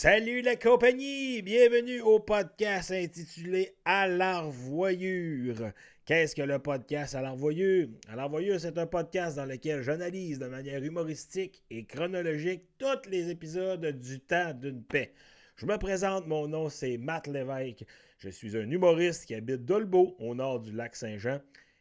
Salut 0.00 0.42
la 0.42 0.54
compagnie! 0.54 1.42
Bienvenue 1.42 2.00
au 2.02 2.20
podcast 2.20 2.92
intitulé 2.92 3.74
À 3.84 4.06
l'arvoyure. 4.06 5.72
Qu'est-ce 6.04 6.36
que 6.36 6.42
le 6.42 6.60
podcast 6.60 7.16
À 7.16 7.20
l'arvoyure? 7.20 7.88
À 8.08 8.14
l'arvoyure, 8.14 8.60
c'est 8.60 8.78
un 8.78 8.86
podcast 8.86 9.34
dans 9.34 9.44
lequel 9.44 9.82
j'analyse 9.82 10.38
de 10.38 10.46
manière 10.46 10.84
humoristique 10.84 11.64
et 11.70 11.84
chronologique 11.84 12.62
tous 12.78 13.10
les 13.10 13.28
épisodes 13.28 13.84
du 13.84 14.20
temps 14.20 14.54
d'une 14.54 14.84
paix. 14.84 15.12
Je 15.56 15.66
me 15.66 15.76
présente, 15.78 16.28
mon 16.28 16.46
nom 16.46 16.68
c'est 16.68 16.96
Matt 16.96 17.26
Lévesque. 17.26 17.84
Je 18.20 18.28
suis 18.28 18.56
un 18.56 18.70
humoriste 18.70 19.26
qui 19.26 19.34
habite 19.34 19.64
Dolbeau, 19.64 20.14
au 20.20 20.32
nord 20.36 20.60
du 20.60 20.70
lac 20.70 20.94
Saint-Jean. 20.94 21.40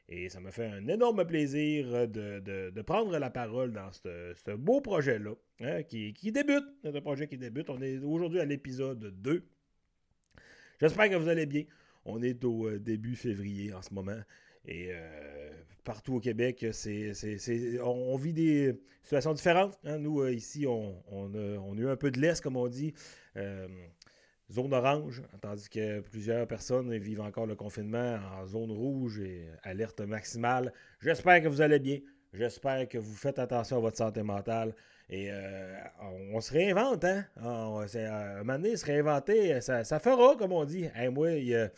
Et 0.10 0.30
ça 0.30 0.40
me 0.40 0.50
fait 0.50 0.66
un 0.66 0.88
énorme 0.88 1.24
plaisir 1.24 2.08
de, 2.08 2.82
prendre 2.82 3.16
la 3.20 3.30
parole 3.30 3.74
dans 3.74 3.92
ce, 3.92 4.56
beau 4.56 4.82
projet-là, 4.82 5.36
hein, 5.62 5.84
qui, 5.84 6.14
débute. 6.32 6.66
C'est 6.84 6.96
un 6.96 7.02
projet 7.02 7.28
qui 7.28 7.38
débute. 7.38 7.70
On 7.70 7.82
est 7.82 8.00
aujourd'hui 8.00 8.40
à 8.40 8.46
l'épisode 8.46 9.14
2. 9.22 9.44
J'espère 10.80 11.10
que 11.10 11.16
vous 11.16 11.28
allez 11.28 11.46
bien. 11.46 11.64
On 12.06 12.22
est 12.22 12.44
au 12.44 12.68
euh, 12.68 12.80
début 12.80 13.16
février 13.16 13.74
en 13.74 13.82
ce 13.82 13.94
moment. 13.94 14.20
Et 14.66 14.90
euh, 14.92 15.50
partout 15.84 16.16
au 16.16 16.20
Québec, 16.20 16.66
c'est, 16.72 17.12
on, 17.82 18.16
vit 18.18 18.34
des 18.34 18.80
situations 19.02 19.34
différentes. 19.34 19.78
Hein. 19.86 19.98
Nous, 19.98 20.22
euh, 20.22 20.34
ici, 20.34 20.66
on, 20.68 21.34
a, 21.34 21.80
eu 21.82 21.88
un 21.88 21.96
peu 21.96 22.12
de 22.12 22.20
laisse, 22.20 22.42
comme 22.42 22.58
on 22.58 22.68
dit 22.68 22.94
zone 24.52 24.74
orange, 24.74 25.22
tandis 25.42 25.70
que 25.70 26.00
plusieurs 26.00 26.48
personnes 26.48 26.96
vivent 26.98 27.22
encore 27.22 27.46
le 27.46 27.56
confinement 27.56 28.18
en 28.40 28.46
zone 28.46 28.72
rouge 28.72 29.20
et 29.20 29.48
alerte 29.64 30.00
maximale. 30.02 30.72
J'espère 31.02 31.42
que 31.42 31.48
vous 31.48 31.62
allez 31.62 31.80
bien. 31.80 32.00
J'espère 32.34 32.88
que 32.88 32.98
vous 32.98 33.14
faites 33.16 33.40
attention 33.40 33.78
à 33.78 33.80
votre 33.80 33.98
santé 33.98 34.24
mentale. 34.24 34.74
Et 35.10 35.30
euh, 35.32 35.78
on, 36.34 36.42
se 36.42 36.52
réinvente, 36.52 37.06
hein? 37.06 37.26
On, 37.42 37.82
un 37.82 38.38
moment 38.40 38.60
donné, 38.60 38.76
se 38.76 38.86
réinventer, 38.86 39.62
ça, 39.62 40.00
fera, 40.00 40.36
comme 40.36 40.52
on 40.52 40.66
dit. 40.66 40.90
moi, 41.12 41.30
euh, 41.30 41.70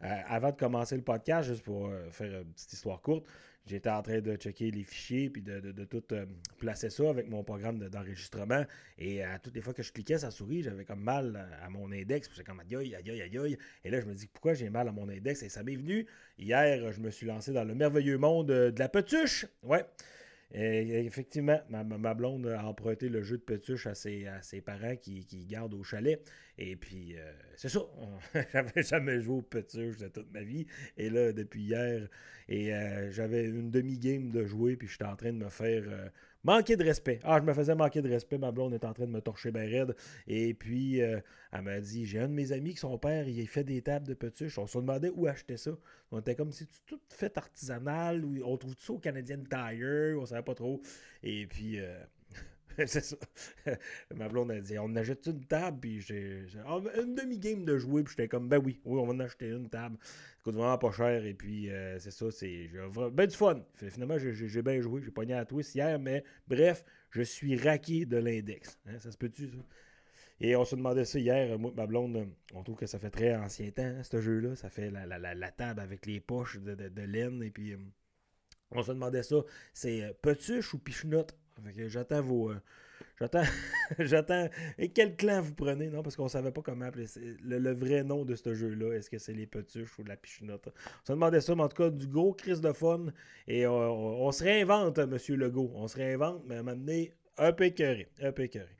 avant 0.00 0.50
de 0.50 0.56
commencer 0.56 0.96
le 0.96 1.02
podcast, 1.02 1.48
juste 1.48 1.62
pour 1.62 1.88
euh, 1.88 2.10
faire 2.10 2.40
une 2.40 2.52
petite 2.52 2.72
histoire 2.72 3.00
courte, 3.00 3.26
J'étais 3.68 3.90
en 3.90 4.00
train 4.00 4.20
de 4.20 4.34
checker 4.36 4.70
les 4.70 4.82
fichiers 4.82 5.28
puis 5.28 5.42
de, 5.42 5.84
tout 5.84 6.02
euh, 6.12 6.24
placer 6.56 6.88
ça 6.88 7.10
avec 7.10 7.28
mon 7.28 7.44
programme 7.44 7.78
d'enregistrement. 7.78 8.64
et 8.96 9.22
à 9.22 9.38
toutes 9.38 9.54
les 9.54 9.60
fois 9.60 9.74
que 9.74 9.82
je 9.82 9.92
cliquais 9.92 10.16
sa 10.16 10.30
souris, 10.30 10.62
j'avais 10.62 10.86
comme 10.86 11.02
mal 11.02 11.46
à, 11.62 11.68
mon 11.68 11.92
index. 11.92 12.30
J'étais 12.30 12.44
comme 12.44 12.60
aïe, 12.60 12.74
aïe, 12.74 12.94
aïe, 12.94 13.38
aïe. 13.38 13.58
Et 13.84 13.90
là, 13.90 14.00
je 14.00 14.06
me 14.06 14.14
dis 14.14 14.26
pourquoi 14.26 14.54
j'ai 14.54 14.70
mal 14.70 14.88
à 14.88 14.92
mon 14.92 15.06
index? 15.10 15.42
Et 15.42 15.50
ça 15.50 15.62
m'est 15.62 15.76
venu. 15.76 16.06
Hier, 16.38 16.90
je 16.92 17.00
me 17.00 17.10
suis 17.10 17.26
lancé 17.26 17.52
dans 17.52 17.64
le 17.64 17.74
merveilleux 17.74 18.16
monde 18.16 18.46
de 18.46 18.78
la 18.78 18.88
petuche. 18.88 19.44
Ouais. 19.62 19.84
Effectivement, 20.50 21.60
ma, 21.68 22.14
blonde 22.14 22.46
a 22.46 22.64
emprunté 22.64 23.10
le 23.10 23.22
jeu 23.22 23.36
de 23.36 23.42
petuche 23.42 23.86
à 23.86 23.94
ses, 23.94 24.26
à 24.26 24.40
ses 24.40 24.62
parents 24.62 24.96
qui, 24.96 25.26
qui, 25.26 25.44
gardent 25.44 25.74
au 25.74 25.82
chalet. 25.82 26.22
Et 26.56 26.74
puis, 26.74 27.16
euh, 27.16 27.32
c'est 27.56 27.68
ça. 27.68 27.80
j'avais 28.52 28.82
jamais 28.82 29.20
joué 29.20 29.36
au 29.36 29.42
petuche 29.42 29.98
de 29.98 30.08
toute 30.08 30.32
ma 30.32 30.42
vie. 30.42 30.66
Et 30.96 31.10
là, 31.10 31.32
depuis 31.32 31.62
hier, 31.64 32.08
et 32.48 32.74
euh, 32.74 33.12
j'avais 33.12 33.44
une 33.44 33.70
demi-game 33.70 34.30
de 34.30 34.44
jouer, 34.46 34.76
puis 34.76 34.88
j'étais 34.88 35.04
en 35.04 35.16
train 35.16 35.32
de 35.32 35.38
me 35.38 35.50
faire 35.50 35.84
euh, 35.86 36.08
manquer 36.44 36.76
de 36.76 36.84
respect. 36.84 37.20
Ah, 37.24 37.38
je 37.40 37.44
me 37.44 37.52
faisais 37.52 37.74
manquer 37.74 38.02
de 38.02 38.08
respect. 38.08 38.38
Ma 38.38 38.52
blonde 38.52 38.74
est 38.74 38.84
en 38.84 38.92
train 38.92 39.06
de 39.06 39.10
me 39.10 39.20
torcher 39.20 39.50
bien 39.50 39.62
raide. 39.62 39.94
Et 40.26 40.54
puis, 40.54 40.98
elle 40.98 41.22
m'a 41.62 41.80
dit 41.80 42.06
J'ai 42.06 42.20
un 42.20 42.28
de 42.28 42.34
mes 42.34 42.52
amis 42.52 42.74
qui, 42.74 42.80
son 42.80 42.98
père, 42.98 43.28
il 43.28 43.46
fait 43.48 43.64
des 43.64 43.82
tables 43.82 44.06
de 44.06 44.14
petuche. 44.14 44.58
On 44.58 44.66
se 44.66 44.78
demandait 44.78 45.10
où 45.14 45.26
acheter 45.26 45.56
ça. 45.56 45.72
On 46.10 46.20
était 46.20 46.34
comme 46.34 46.52
si 46.52 46.66
tout 46.86 47.00
fait 47.08 47.36
artisanal, 47.36 48.24
on 48.44 48.56
trouve 48.56 48.74
tout 48.76 48.84
ça 48.84 48.92
au 48.94 48.98
Canadian 48.98 49.38
Tire, 49.48 50.18
on 50.18 50.26
savait 50.26 50.42
pas 50.42 50.54
trop. 50.54 50.80
Et 51.22 51.46
puis, 51.46 51.78
euh, 51.78 51.98
c'est 52.86 53.04
ça. 53.04 53.16
Ma 54.14 54.28
blonde 54.28 54.52
a 54.52 54.60
dit 54.60 54.78
On 54.78 54.94
achète 54.94 55.26
une 55.26 55.44
table, 55.44 55.78
puis 55.80 56.00
j'ai 56.00 56.44
ah, 56.64 56.78
une 57.02 57.14
demi-game 57.14 57.64
de 57.64 57.76
jouer, 57.76 58.04
puis 58.04 58.14
j'étais 58.16 58.28
comme 58.28 58.48
Ben 58.48 58.58
oui, 58.58 58.80
oui, 58.84 59.00
on 59.00 59.06
va 59.06 59.12
en 59.12 59.20
acheter 59.20 59.48
une 59.48 59.68
table. 59.68 59.96
Ça 60.00 60.44
coûte 60.44 60.54
vraiment 60.54 60.78
pas 60.78 60.92
cher, 60.92 61.24
et 61.24 61.34
puis 61.34 61.70
euh, 61.70 61.98
c'est 61.98 62.12
ça, 62.12 62.30
c'est 62.30 62.70
ben 63.12 63.26
du 63.26 63.36
fun. 63.36 63.62
Finalement, 63.74 64.16
j'ai 64.18 64.62
bien 64.62 64.80
joué, 64.80 65.02
j'ai 65.02 65.10
pogné 65.10 65.34
à 65.34 65.44
twist 65.44 65.74
hier, 65.74 65.98
mais 65.98 66.22
bref, 66.46 66.84
je 67.10 67.22
suis 67.22 67.56
raqué 67.56 68.06
de 68.06 68.16
l'index. 68.16 68.78
Hein, 68.86 68.98
ça 68.98 69.10
se 69.10 69.16
peut-tu, 69.18 69.48
ça? 69.48 69.56
Et 70.40 70.54
on 70.54 70.64
se 70.64 70.76
demandait 70.76 71.04
ça 71.04 71.18
hier, 71.18 71.58
moi, 71.58 71.72
ma 71.76 71.86
blonde, 71.86 72.28
on 72.54 72.62
trouve 72.62 72.76
que 72.76 72.86
ça 72.86 73.00
fait 73.00 73.10
très 73.10 73.34
ancien 73.34 73.70
temps, 73.70 73.82
hein, 73.82 74.02
ce 74.04 74.20
jeu-là. 74.20 74.54
Ça 74.54 74.70
fait 74.70 74.90
la, 74.90 75.50
table 75.50 75.80
avec 75.80 76.06
les 76.06 76.20
poches 76.20 76.58
de, 76.60 77.02
laine. 77.02 77.42
Et 77.42 77.50
puis, 77.50 77.72
euh, 77.72 77.78
on 78.70 78.82
se 78.82 78.92
demandait 78.92 79.24
ça. 79.24 79.36
C'est 79.74 80.04
euh, 80.04 80.12
Petuche 80.22 80.74
ou 80.74 80.78
Pichenotte? 80.78 81.36
J'attends 81.88 82.22
vos. 82.22 82.50
Euh, 82.50 82.60
j'attends. 83.20 83.42
j'attends. 83.98 84.48
Et 84.78 84.90
quel 84.90 85.16
clan 85.16 85.40
vous 85.40 85.54
prenez? 85.54 85.88
Non, 85.88 86.02
parce 86.02 86.16
qu'on 86.16 86.28
savait 86.28 86.52
pas 86.52 86.62
comment 86.62 86.86
appeler 86.86 87.06
le, 87.44 87.72
vrai 87.72 88.04
nom 88.04 88.24
de 88.24 88.34
ce 88.34 88.54
jeu-là. 88.54 88.94
Est-ce 88.94 89.10
que 89.10 89.18
c'est 89.18 89.32
les 89.32 89.46
Petuches 89.46 89.98
ou 89.98 90.04
la 90.04 90.16
Pichenotte? 90.16 90.68
On 90.68 91.06
se 91.06 91.12
demandait 91.12 91.40
ça, 91.40 91.54
mais 91.54 91.62
en 91.62 91.68
tout 91.68 91.82
cas, 91.82 91.90
du 91.90 92.06
gros 92.06 92.32
crise 92.32 92.60
de. 92.60 92.72
Et 93.46 93.66
on, 93.66 94.32
se 94.32 94.44
réinvente, 94.44 94.98
Monsieur 94.98 95.36
Legault. 95.36 95.70
On 95.74 95.88
se 95.88 95.96
réinvente, 95.96 96.42
mais 96.46 96.56
à 96.56 96.58
un 96.60 96.62
moment 96.62 96.76
donné, 96.76 97.12
un 97.36 97.52
peu 97.52 97.64
écœuré. 97.64 98.08
Un 98.22 98.32
peu 98.32 98.42
écœuré. 98.42 98.77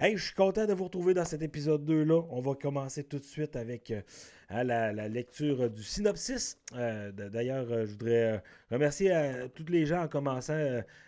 Hey, 0.00 0.16
je 0.16 0.26
suis 0.26 0.34
content 0.34 0.64
de 0.64 0.72
vous 0.74 0.84
retrouver 0.84 1.12
dans 1.12 1.24
cet 1.24 1.42
épisode 1.42 1.84
2-là. 1.84 2.22
On 2.30 2.40
va 2.40 2.54
commencer 2.54 3.02
tout 3.02 3.18
de 3.18 3.24
suite 3.24 3.56
avec 3.56 3.90
euh, 3.90 4.00
hein, 4.48 4.62
la, 4.62 5.08
lecture 5.08 5.68
du 5.68 5.82
synopsis. 5.82 6.56
Euh, 6.76 7.10
d'ailleurs, 7.10 7.66
euh, 7.72 7.84
je 7.84 7.90
voudrais 7.90 8.40
remercier 8.70 9.12
tous 9.56 9.64
les 9.64 9.86
gens 9.86 10.04
en 10.04 10.06
commençant, 10.06 10.56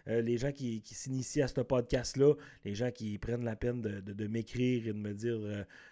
les 0.09 0.39
gens 0.39 0.51
qui, 0.51 0.83
s'initient 0.85 1.43
à 1.43 1.47
ce 1.47 1.61
podcast-là, 1.61 2.35
les 2.65 2.75
gens 2.75 2.91
qui 2.91 3.17
prennent 3.19 3.45
la 3.45 3.55
peine 3.55 3.81
de, 3.81 4.27
m'écrire 4.27 4.89
et 4.89 4.93
de 4.93 4.99
me 4.99 5.15
dire 5.15 5.39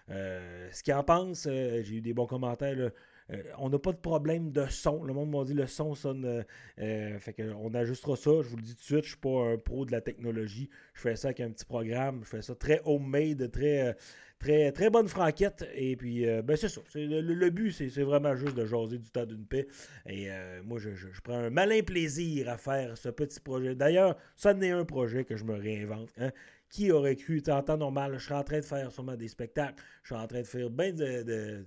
ce 0.08 0.82
qu'ils 0.82 0.94
en 0.94 1.04
pensent. 1.04 1.44
J'ai 1.44 1.94
eu 1.94 2.00
des 2.00 2.14
bons 2.14 2.26
commentaires. 2.26 2.90
Euh, 3.30 3.42
on 3.58 3.68
n'a 3.68 3.78
pas 3.78 3.92
de 3.92 3.98
problème 3.98 4.52
de 4.52 4.66
son. 4.66 5.04
Le 5.04 5.12
monde 5.12 5.30
m'a 5.30 5.44
dit 5.44 5.54
le 5.54 5.66
son 5.66 5.94
sonne. 5.94 6.24
Euh, 6.24 6.42
euh, 6.80 7.18
fait 7.18 7.34
qu'on 7.34 7.74
ajustera 7.74 8.16
ça. 8.16 8.30
Je 8.42 8.48
vous 8.48 8.56
le 8.56 8.62
dis 8.62 8.74
tout 8.74 8.80
de 8.80 8.82
suite, 8.82 9.04
je 9.04 9.04
ne 9.04 9.08
suis 9.08 9.16
pas 9.16 9.52
un 9.52 9.58
pro 9.58 9.84
de 9.84 9.92
la 9.92 10.00
technologie. 10.00 10.70
Je 10.94 11.00
fais 11.00 11.16
ça 11.16 11.28
avec 11.28 11.40
un 11.40 11.50
petit 11.50 11.64
programme. 11.64 12.20
Je 12.24 12.28
fais 12.28 12.42
ça 12.42 12.54
très 12.54 12.80
homemade, 12.84 13.50
très. 13.50 13.96
Très, 14.40 14.70
très 14.70 14.88
bonne 14.88 15.08
franquette. 15.08 15.68
Et 15.74 15.96
puis, 15.96 16.24
ben 16.44 16.56
c'est 16.56 16.68
ça. 16.68 16.80
Le, 16.94 17.50
but, 17.50 17.72
c'est 17.72 18.04
vraiment 18.04 18.36
juste 18.36 18.54
de 18.54 18.64
jaser 18.66 18.96
du 18.96 19.10
tas 19.10 19.26
d'une 19.26 19.44
paix. 19.44 19.66
Et 20.08 20.28
moi, 20.62 20.78
je, 20.78 20.90
prends 21.24 21.34
un 21.34 21.50
malin 21.50 21.82
plaisir 21.82 22.48
à 22.48 22.56
faire 22.56 22.96
ce 22.96 23.08
petit 23.08 23.40
projet. 23.40 23.74
D'ailleurs, 23.74 24.16
ça 24.36 24.54
n'est 24.54 24.70
un 24.70 24.84
projet 24.84 25.24
que 25.24 25.36
je 25.36 25.42
me 25.42 25.56
réinvente. 25.56 26.10
Hein. 26.18 26.30
Qui 26.70 26.90
aurait 26.90 27.16
cru, 27.16 27.42
en 27.48 27.62
temps 27.62 27.78
normal, 27.78 28.14
je 28.18 28.24
suis 28.24 28.34
en 28.34 28.44
train 28.44 28.58
de 28.58 28.64
faire 28.64 28.92
sûrement 28.92 29.16
des 29.16 29.28
spectacles, 29.28 29.82
je 30.02 30.14
suis 30.14 30.22
en 30.22 30.26
train 30.26 30.40
de 30.40 30.46
faire 30.46 30.68
bien 30.68 30.92
de, 30.92 31.64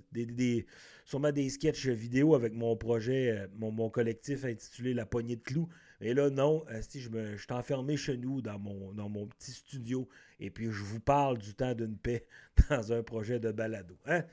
sûrement 1.06 1.32
des 1.32 1.50
sketchs 1.50 1.88
vidéo 1.88 2.36
avec 2.36 2.54
mon 2.54 2.76
projet, 2.76 3.32
euh, 3.32 3.48
mon, 3.58 3.90
collectif 3.90 4.46
intitulé 4.46 4.94
La 4.94 5.06
poignée 5.06 5.38
de 5.38 5.42
clous. 5.42 5.68
Et 6.02 6.14
là, 6.14 6.30
non, 6.30 6.66
si 6.82 7.00
je, 7.00 7.10
me, 7.10 7.36
je 7.36 7.42
suis 7.42 7.52
enfermé 7.52 7.98
chez 7.98 8.18
nous 8.18 8.42
dans 8.42 8.60
mon, 8.60 8.92
dans 8.94 9.10
mon 9.10 9.28
petit 9.28 9.52
studio 9.52 10.08
et 10.40 10.50
puis 10.50 10.66
je 10.66 10.84
vous 10.84 11.00
parle 11.00 11.38
du 11.38 11.54
temps 11.54 11.74
d'une 11.74 11.98
paix 11.98 12.26
dans 12.70 12.92
un 12.92 13.04
projet 13.04 13.40
de 13.40 13.52
balado. 13.52 13.96
Hein? 14.06 14.24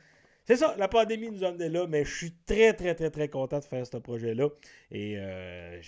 C'est 0.49 0.56
ça, 0.56 0.75
la 0.79 0.89
pandémie 0.89 1.31
nous 1.31 1.45
amené 1.45 1.69
là, 1.69 1.87
mais 1.87 2.06
je 2.06 2.17
suis 2.17 2.33
très, 2.47 2.73
très, 2.73 2.95
très, 2.95 3.11
très 3.11 3.29
content 3.29 3.59
de 3.59 3.65
faire 3.65 3.87
ce 3.87 3.99
projet-là. 3.99 4.49
Et 4.91 5.19
euh, 5.19 5.79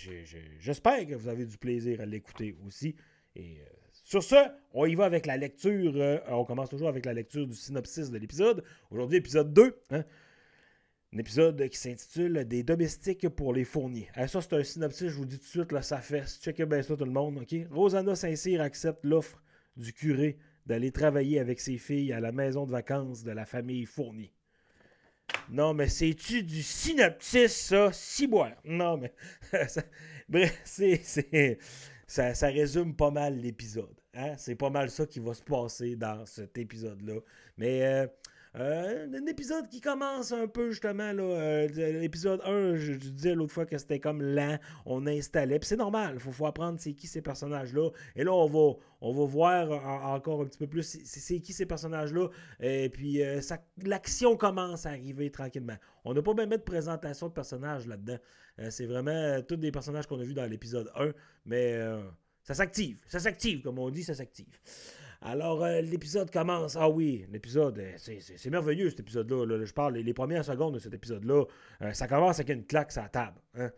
j'espère 0.59 1.07
que 1.07 1.15
vous 1.15 1.29
avez 1.29 1.47
du 1.47 1.57
plaisir 1.57 1.99
à 1.99 2.05
l'écouter 2.05 2.55
aussi. 2.67 2.95
Euh, 3.37 3.41
sur 4.11 4.21
ce, 4.21 4.35
on 4.73 4.85
y 4.85 4.93
va 4.93 5.05
avec 5.05 5.25
la 5.25 5.37
lecture. 5.37 5.93
Euh, 5.95 6.17
on 6.27 6.43
commence 6.43 6.69
toujours 6.69 6.89
avec 6.89 7.05
la 7.05 7.13
lecture 7.13 7.47
du 7.47 7.55
synopsis 7.55 8.11
de 8.11 8.17
l'épisode. 8.17 8.61
Aujourd'hui, 8.89 9.19
épisode 9.19 9.53
2. 9.53 9.73
Hein. 9.91 10.03
Un 11.13 11.17
épisode 11.17 11.69
qui 11.69 11.77
s'intitule 11.77 12.43
Des 12.43 12.61
domestiques 12.61 13.29
pour 13.29 13.53
les 13.53 13.63
fourniers. 13.63 14.09
Eh, 14.17 14.27
ça, 14.27 14.41
c'est 14.41 14.51
un 14.51 14.63
synopsis, 14.65 15.07
je 15.07 15.15
vous 15.15 15.23
dis 15.23 15.39
tout 15.39 15.45
de 15.45 15.65
suite, 15.65 15.81
ça 15.81 15.99
fait. 15.99 16.25
Bien 16.65 16.83
ça, 16.83 16.97
tout 16.97 17.05
le 17.05 17.11
monde. 17.11 17.37
ok? 17.37 17.55
Rosanna 17.71 18.13
Saint-Cyr 18.13 18.59
accepte 18.59 19.05
l'offre 19.05 19.41
du 19.77 19.93
curé 19.93 20.37
d'aller 20.65 20.91
travailler 20.91 21.39
avec 21.39 21.61
ses 21.61 21.77
filles 21.77 22.11
à 22.11 22.19
la 22.19 22.33
maison 22.33 22.65
de 22.65 22.71
vacances 22.71 23.23
de 23.23 23.31
la 23.31 23.45
famille 23.45 23.85
Fournier. 23.85 24.33
Non, 25.49 25.73
mais 25.73 25.87
c'est-tu 25.87 26.43
du 26.43 26.63
synopsis, 26.63 27.55
ça? 27.55 27.93
Ciboire. 27.93 28.57
Non, 28.65 28.97
mais. 28.97 29.13
Bref, 30.27 30.61
c'est. 30.65 31.59
Ça 32.07 32.47
résume 32.47 32.93
pas 32.93 33.09
mal 33.09 33.37
l'épisode. 33.39 34.00
Hein? 34.13 34.33
C'est 34.37 34.55
pas 34.55 34.69
mal 34.69 34.89
ça 34.89 35.05
qui 35.05 35.19
va 35.19 35.33
se 35.33 35.43
passer 35.43 35.95
dans 35.95 36.25
cet 36.25 36.57
épisode-là. 36.57 37.19
Mais 37.57 37.85
euh, 37.85 38.07
euh, 38.57 39.07
un 39.07 39.25
épisode 39.25 39.69
qui 39.69 39.79
commence 39.79 40.33
un 40.33 40.47
peu 40.47 40.71
justement. 40.71 41.13
là 41.13 41.23
euh, 41.23 41.67
L'épisode 41.99 42.41
1, 42.43 42.75
je, 42.75 42.93
disais 42.93 43.35
l'autre 43.35 43.53
fois 43.53 43.65
que 43.65 43.77
c'était 43.77 44.01
comme 44.01 44.21
lent. 44.21 44.59
On 44.85 45.07
installait. 45.07 45.59
Puis 45.59 45.69
c'est 45.69 45.77
normal. 45.77 46.15
Il 46.15 46.33
faut, 46.33 46.45
apprendre 46.45 46.77
c'est 46.77 46.91
qui 46.93 47.07
ces 47.07 47.21
personnages-là. 47.21 47.89
Et 48.17 48.25
là, 48.25 48.33
on 48.33 48.47
va, 48.47 48.77
on 48.99 49.13
va 49.13 49.25
voir 49.25 50.05
encore 50.05 50.41
un 50.41 50.45
petit 50.45 50.59
peu 50.59 50.67
plus 50.67 50.83
c'est 50.83 51.39
qui 51.39 51.53
ces 51.53 51.65
personnages-là. 51.65 52.27
Et 52.59 52.89
puis 52.89 53.21
l'action 53.83 54.35
commence 54.35 54.85
à 54.85 54.89
arriver 54.89 55.31
tranquillement. 55.31 55.77
On 56.03 56.13
n'a 56.13 56.21
pas 56.21 56.33
même 56.33 56.49
de 56.49 56.57
présentation 56.57 57.29
de 57.29 57.33
personnages 57.33 57.87
là-dedans. 57.87 58.17
c'est 58.69 58.87
vraiment 58.87 59.41
tous 59.47 59.55
des 59.55 59.71
personnages 59.71 60.05
qu'on 60.05 60.19
a 60.19 60.23
vus 60.23 60.33
dans 60.33 60.49
l'épisode 60.49 60.91
1. 60.95 61.13
Mais 61.45 61.79
ça 62.43 62.53
s'active. 62.53 62.97
Ça 63.07 63.19
s'active, 63.19 63.61
comme 63.61 63.79
on 63.79 63.89
dit, 63.89 64.03
ça 64.03 64.13
s'active. 64.15 64.59
Alors, 65.21 65.63
euh, 65.63 65.81
l'épisode 65.81 66.31
commence. 66.31 66.75
Ah 66.75 66.89
oui, 66.89 67.25
l'épisode, 67.31 67.77
euh, 67.77 67.93
c'est 67.97 68.49
merveilleux 68.49 68.89
cet 68.89 69.01
épisode-là. 69.01 69.63
Je 69.63 69.73
parle 69.73 69.95
les, 69.97 70.13
premières 70.13 70.43
secondes 70.43 70.73
de 70.73 70.79
cet 70.79 70.93
épisode-là. 70.93 71.45
Euh, 71.83 71.93
ça 71.93 72.07
commence 72.07 72.39
avec 72.39 72.49
une 72.49 72.65
claque 72.65 72.91
sur 72.91 73.03
la 73.03 73.09
table. 73.09 73.39
Hein? 73.53 73.69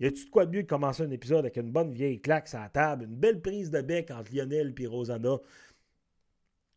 Y 0.00 0.06
a-tu 0.06 0.26
de 0.26 0.30
quoi 0.30 0.44
de 0.44 0.50
mieux 0.54 0.62
de 0.62 0.68
commencer 0.68 1.02
un 1.02 1.10
épisode 1.10 1.40
avec 1.40 1.56
une 1.56 1.72
bonne 1.72 1.92
vieille 1.92 2.20
claque 2.20 2.48
sur 2.48 2.58
la 2.58 2.68
table, 2.68 3.04
une 3.04 3.16
belle 3.16 3.40
prise 3.40 3.70
de 3.70 3.80
bec 3.80 4.10
entre 4.10 4.34
Lionel 4.34 4.74
et 4.78 4.86
Rosanna? 4.86 5.38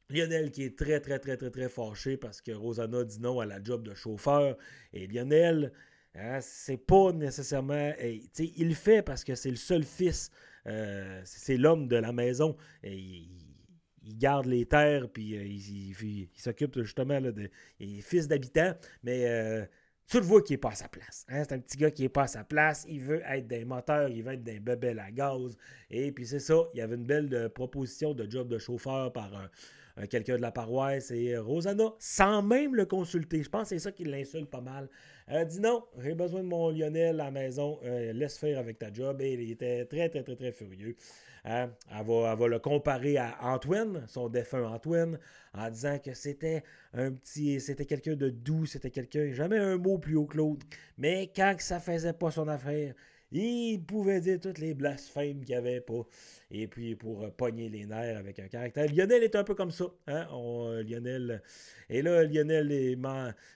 Lionel 0.09 0.51
qui 0.51 0.63
est 0.63 0.77
très, 0.77 0.99
très, 0.99 1.19
très, 1.19 1.35
très, 1.35 1.49
très 1.49 1.69
fâché 1.69 2.17
parce 2.17 2.41
que 2.41 2.51
Rosanna 2.51 3.03
dit 3.03 3.19
non 3.19 3.39
à 3.39 3.45
la 3.45 3.61
job 3.61 3.83
de 3.83 3.93
chauffeur. 3.93 4.57
Et 4.93 5.07
Lionel, 5.07 5.73
hein, 6.15 6.39
c'est 6.41 6.77
pas 6.77 7.11
nécessairement. 7.11 7.93
il 7.99 8.67
le 8.67 8.75
fait 8.75 9.01
parce 9.01 9.23
que 9.25 9.35
c'est 9.35 9.49
le 9.49 9.57
seul 9.57 9.83
fils. 9.83 10.29
C'est 11.25 11.57
l'homme 11.57 11.87
de 11.87 11.95
la 11.95 12.11
maison. 12.11 12.55
Il, 12.83 13.27
garde 14.17 14.47
les 14.47 14.65
terres, 14.65 15.07
puis 15.09 15.37
euh, 15.37 15.45
il, 15.45 16.27
s'occupe 16.35 16.81
justement 16.81 17.19
là, 17.19 17.31
de. 17.31 17.49
Fils 18.01 18.27
d'habitant, 18.27 18.73
mais 19.01 19.25
euh, 19.27 19.65
tu 20.07 20.17
le 20.17 20.25
vois 20.25 20.41
qu'il 20.41 20.55
n'est 20.55 20.59
pas 20.59 20.71
à 20.71 20.75
sa 20.75 20.89
place. 20.89 21.25
Hein? 21.29 21.43
C'est 21.43 21.53
un 21.53 21.59
petit 21.59 21.77
gars 21.77 21.89
qui 21.89 22.01
n'est 22.01 22.09
pas 22.09 22.23
à 22.23 22.27
sa 22.27 22.43
place. 22.43 22.85
Il 22.89 22.99
veut 22.99 23.21
être 23.25 23.47
des 23.47 23.63
moteurs, 23.63 24.09
il 24.09 24.21
veut 24.23 24.33
être 24.33 24.43
des 24.43 24.59
bebelles 24.59 24.99
à 24.99 25.09
gaz. 25.09 25.55
Et 25.89 26.11
puis 26.11 26.25
c'est 26.25 26.39
ça, 26.39 26.55
il 26.73 26.79
y 26.79 26.81
avait 26.81 26.95
une 26.95 27.05
belle 27.05 27.33
euh, 27.33 27.49
proposition 27.49 28.13
de 28.13 28.29
job 28.29 28.49
de 28.49 28.57
chauffeur 28.57 29.13
par 29.13 29.31
quelqu'un 30.09 30.37
de 30.37 30.41
la 30.41 30.51
paroisse. 30.51 31.11
Et 31.11 31.37
Rosanna, 31.37 31.93
sans 31.99 32.41
même 32.41 32.75
le 32.75 32.85
consulter, 32.85 33.43
je 33.43 33.49
pense 33.49 33.63
que 33.63 33.67
c'est 33.69 33.79
ça 33.79 33.91
qui 33.91 34.03
l'insulte 34.03 34.49
pas 34.49 34.61
mal. 34.61 34.89
Elle 35.27 35.47
dit 35.47 35.59
non, 35.59 35.83
j'ai 35.99 36.13
besoin 36.13 36.41
de 36.41 36.47
mon 36.47 36.69
Lionel 36.69 37.19
à 37.21 37.25
la 37.25 37.31
maison, 37.31 37.79
laisse 37.83 38.37
faire 38.37 38.59
avec 38.59 38.79
ta 38.79 38.91
job. 38.91 39.21
Et 39.21 39.33
il 39.33 39.51
était 39.51 39.85
très, 39.85 40.09
très, 40.09 40.23
très, 40.23 40.35
très 40.35 40.51
furieux. 40.51 40.95
Hein? 41.45 41.71
Elle, 41.91 42.05
va, 42.05 42.47
le 42.47 42.59
comparer 42.59 43.17
à 43.17 43.37
Antoine, 43.41 44.05
son 44.07 44.29
défunt 44.29 44.63
Antoine, 44.63 45.19
en 45.53 45.69
disant 45.69 45.99
que 45.99 46.13
c'était 46.13 46.63
un 46.93 47.11
petit, 47.11 47.59
c'était 47.59 47.85
quelqu'un 47.85 48.15
de 48.15 48.29
doux, 48.29 48.65
c'était 48.65 48.91
quelqu'un, 48.91 49.31
jamais 49.33 49.57
un 49.57 49.77
mot 49.77 49.97
plus 49.97 50.15
haut 50.15 50.25
que 50.25 50.37
l'autre. 50.37 50.65
Mais 50.97 51.31
quand 51.35 51.55
ça 51.59 51.79
faisait 51.79 52.13
pas 52.13 52.31
son 52.31 52.47
affaire, 52.47 52.93
il 53.33 53.83
pouvait 53.83 54.21
dire 54.21 54.39
toutes 54.39 54.59
les 54.59 54.73
blasphèmes 54.73 55.39
qu'il 55.39 55.49
n'y 55.49 55.55
avait 55.55 55.81
pas. 55.81 56.05
Et 56.51 56.67
puis 56.67 56.95
pour 56.95 57.23
euh, 57.23 57.29
pogner 57.29 57.67
les 57.67 57.85
nerfs 57.85 58.17
avec 58.17 58.37
un 58.39 58.47
caractère. 58.47 58.85
Lionel 58.93 59.23
est 59.23 59.35
un 59.35 59.43
peu 59.43 59.55
comme 59.55 59.71
ça. 59.71 59.85
Hein? 60.07 60.27
Euh, 60.31 60.83
Lionel. 60.83 61.41
Et 61.89 62.03
là, 62.03 62.23
Lionel 62.23 62.97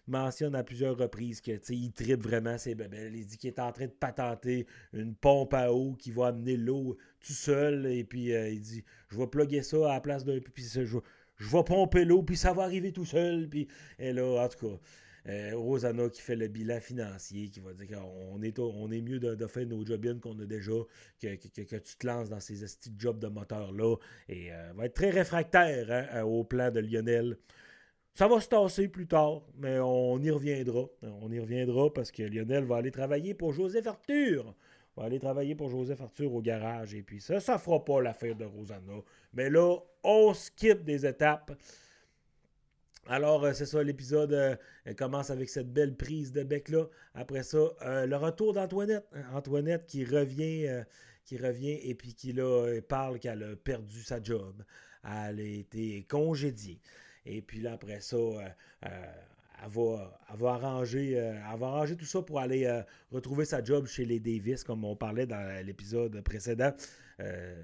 mentionne 0.08 0.56
à 0.56 0.64
plusieurs 0.64 0.98
reprises 0.98 1.42
qu'il 1.42 1.92
tripe 1.94 2.24
vraiment 2.24 2.58
ses 2.58 2.74
bébés. 2.74 3.12
Il 3.14 3.26
dit 3.26 3.38
qu'il 3.38 3.50
est 3.50 3.60
en 3.60 3.72
train 3.72 3.86
de 3.86 3.92
patenter 3.92 4.66
une 4.94 5.14
pompe 5.14 5.54
à 5.54 5.72
eau 5.72 5.94
qui 5.94 6.12
va 6.12 6.28
amener 6.28 6.58
l'eau 6.58 6.98
tout 7.20 7.34
seul. 7.34 7.86
Et 7.86 8.04
puis 8.04 8.34
euh, 8.34 8.50
il 8.50 8.62
dit 8.62 8.84
Je 9.10 9.18
vais 9.18 9.28
plugger 9.28 9.62
ça 9.62 9.78
à 9.92 9.94
la 9.94 10.02
place 10.02 10.26
d'un. 10.26 10.40
Puis 10.40 10.64
je, 10.74 10.82
je 11.38 11.50
vais 11.56 11.64
pomper 11.64 12.04
l'eau, 12.04 12.24
puis 12.24 12.36
ça 12.36 12.52
va 12.52 12.64
arriver 12.64 12.92
tout 12.92 13.06
seul. 13.06 13.48
Puis, 13.48 13.68
et 14.00 14.12
là, 14.12 14.44
en 14.44 14.48
tout 14.48 14.70
cas. 14.70 14.80
Euh, 15.30 15.52
Rosanna 15.56 16.10
qui 16.10 16.22
fait 16.22 16.36
le 16.36 16.48
bilan 16.48 16.80
financier, 16.80 17.50
qui 17.50 17.60
va 17.60 17.74
dire 17.74 18.00
qu'on 18.00 18.42
est, 18.42 18.58
on 18.60 18.92
est 18.92 19.02
mieux 19.02 19.20
de, 19.20 19.48
faire 19.48 19.66
nos 19.66 19.86
jobs 19.86 20.20
qu'on 20.22 20.40
a 20.40 20.46
déjà, 20.46 20.72
que, 21.22 21.36
tu 21.36 21.98
te 21.98 22.08
lances 22.08 22.30
dans 22.30 22.40
ces 22.40 22.56
petits 22.56 22.94
jobs 22.98 23.20
de 23.20 23.28
moteur-là. 23.28 23.96
Et 24.30 24.52
euh, 24.52 24.72
va 24.76 24.86
être 24.86 24.94
très 24.94 25.10
réfractaire 25.10 26.08
hein, 26.14 26.24
au 26.24 26.44
plan 26.44 26.72
de 26.72 26.80
Lionel. 26.80 27.38
Ça 28.14 28.28
va 28.28 28.40
se 28.40 28.48
tasser 28.48 28.88
plus 28.88 29.06
tard, 29.06 29.44
mais 29.58 29.80
on 29.80 30.18
y 30.20 30.32
reviendra. 30.32 30.86
On 31.04 31.32
y 31.32 31.40
reviendra 31.40 31.94
parce 31.94 32.12
que 32.12 32.24
Lionel 32.24 32.64
va 32.64 32.78
aller 32.78 32.92
travailler 32.92 33.34
pour 33.34 33.54
Joseph 33.54 33.86
Arthur. 33.86 34.56
Va 34.96 35.04
aller 35.04 35.20
travailler 35.20 35.54
pour 35.54 35.70
Joseph 35.70 36.02
Arthur 36.02 36.34
au 36.34 36.42
garage. 36.42 36.96
Et 36.96 37.04
puis 37.04 37.22
ça, 37.22 37.40
ça 37.40 37.60
fera 37.60 37.84
pas 37.86 38.02
l'affaire 38.02 38.36
de 38.36 38.46
Rosanna. 38.46 39.04
Mais 39.34 39.52
là, 39.52 39.78
on 40.04 40.34
skip 40.34 40.84
des 40.84 41.06
étapes. 41.06 41.52
Alors, 43.10 43.46
euh, 43.46 43.54
c'est 43.54 43.66
ça, 43.66 43.82
l'épisode 43.84 44.34
euh, 44.34 44.56
commence 44.98 45.30
avec 45.30 45.50
cette 45.50 45.72
belle 45.72 45.96
prise 45.96 46.34
de 46.34 46.44
bec-là. 46.44 46.88
Après 47.16 47.44
ça, 47.44 47.58
euh, 47.82 48.06
le 48.06 48.16
retour 48.18 48.54
d'Antoinette. 48.54 49.08
Hein, 49.14 49.24
Antoinette 49.34 49.86
qui 49.86 50.04
revient, 50.04 50.68
qui 51.24 51.38
revient 51.38 51.80
et 51.84 51.96
puis 51.96 52.14
qui 52.14 52.34
là, 52.34 52.80
parle 52.82 53.20
qu'elle 53.20 53.44
a 53.44 53.56
perdu 53.56 54.04
sa 54.04 54.22
job. 54.22 54.62
Elle 55.06 55.40
a 55.40 55.44
été 55.44 56.06
congédiée. 56.10 56.82
Et 57.26 57.42
puis 57.42 57.62
là, 57.62 57.74
après 57.74 58.02
ça, 58.02 58.18
elle 58.82 59.70
va, 59.70 60.20
arranger, 60.50 61.96
tout 61.98 62.06
ça 62.06 62.22
pour 62.22 62.42
aller 62.42 62.70
retrouver 63.12 63.46
sa 63.46 63.64
job 63.64 63.88
chez 63.88 64.04
les 64.06 64.20
Davis, 64.20 64.64
comme 64.66 64.84
on 64.84 64.98
parlait 64.98 65.26
dans 65.26 65.66
l'épisode 65.66 66.22
précédent. 66.24 66.74
elle 67.20 67.64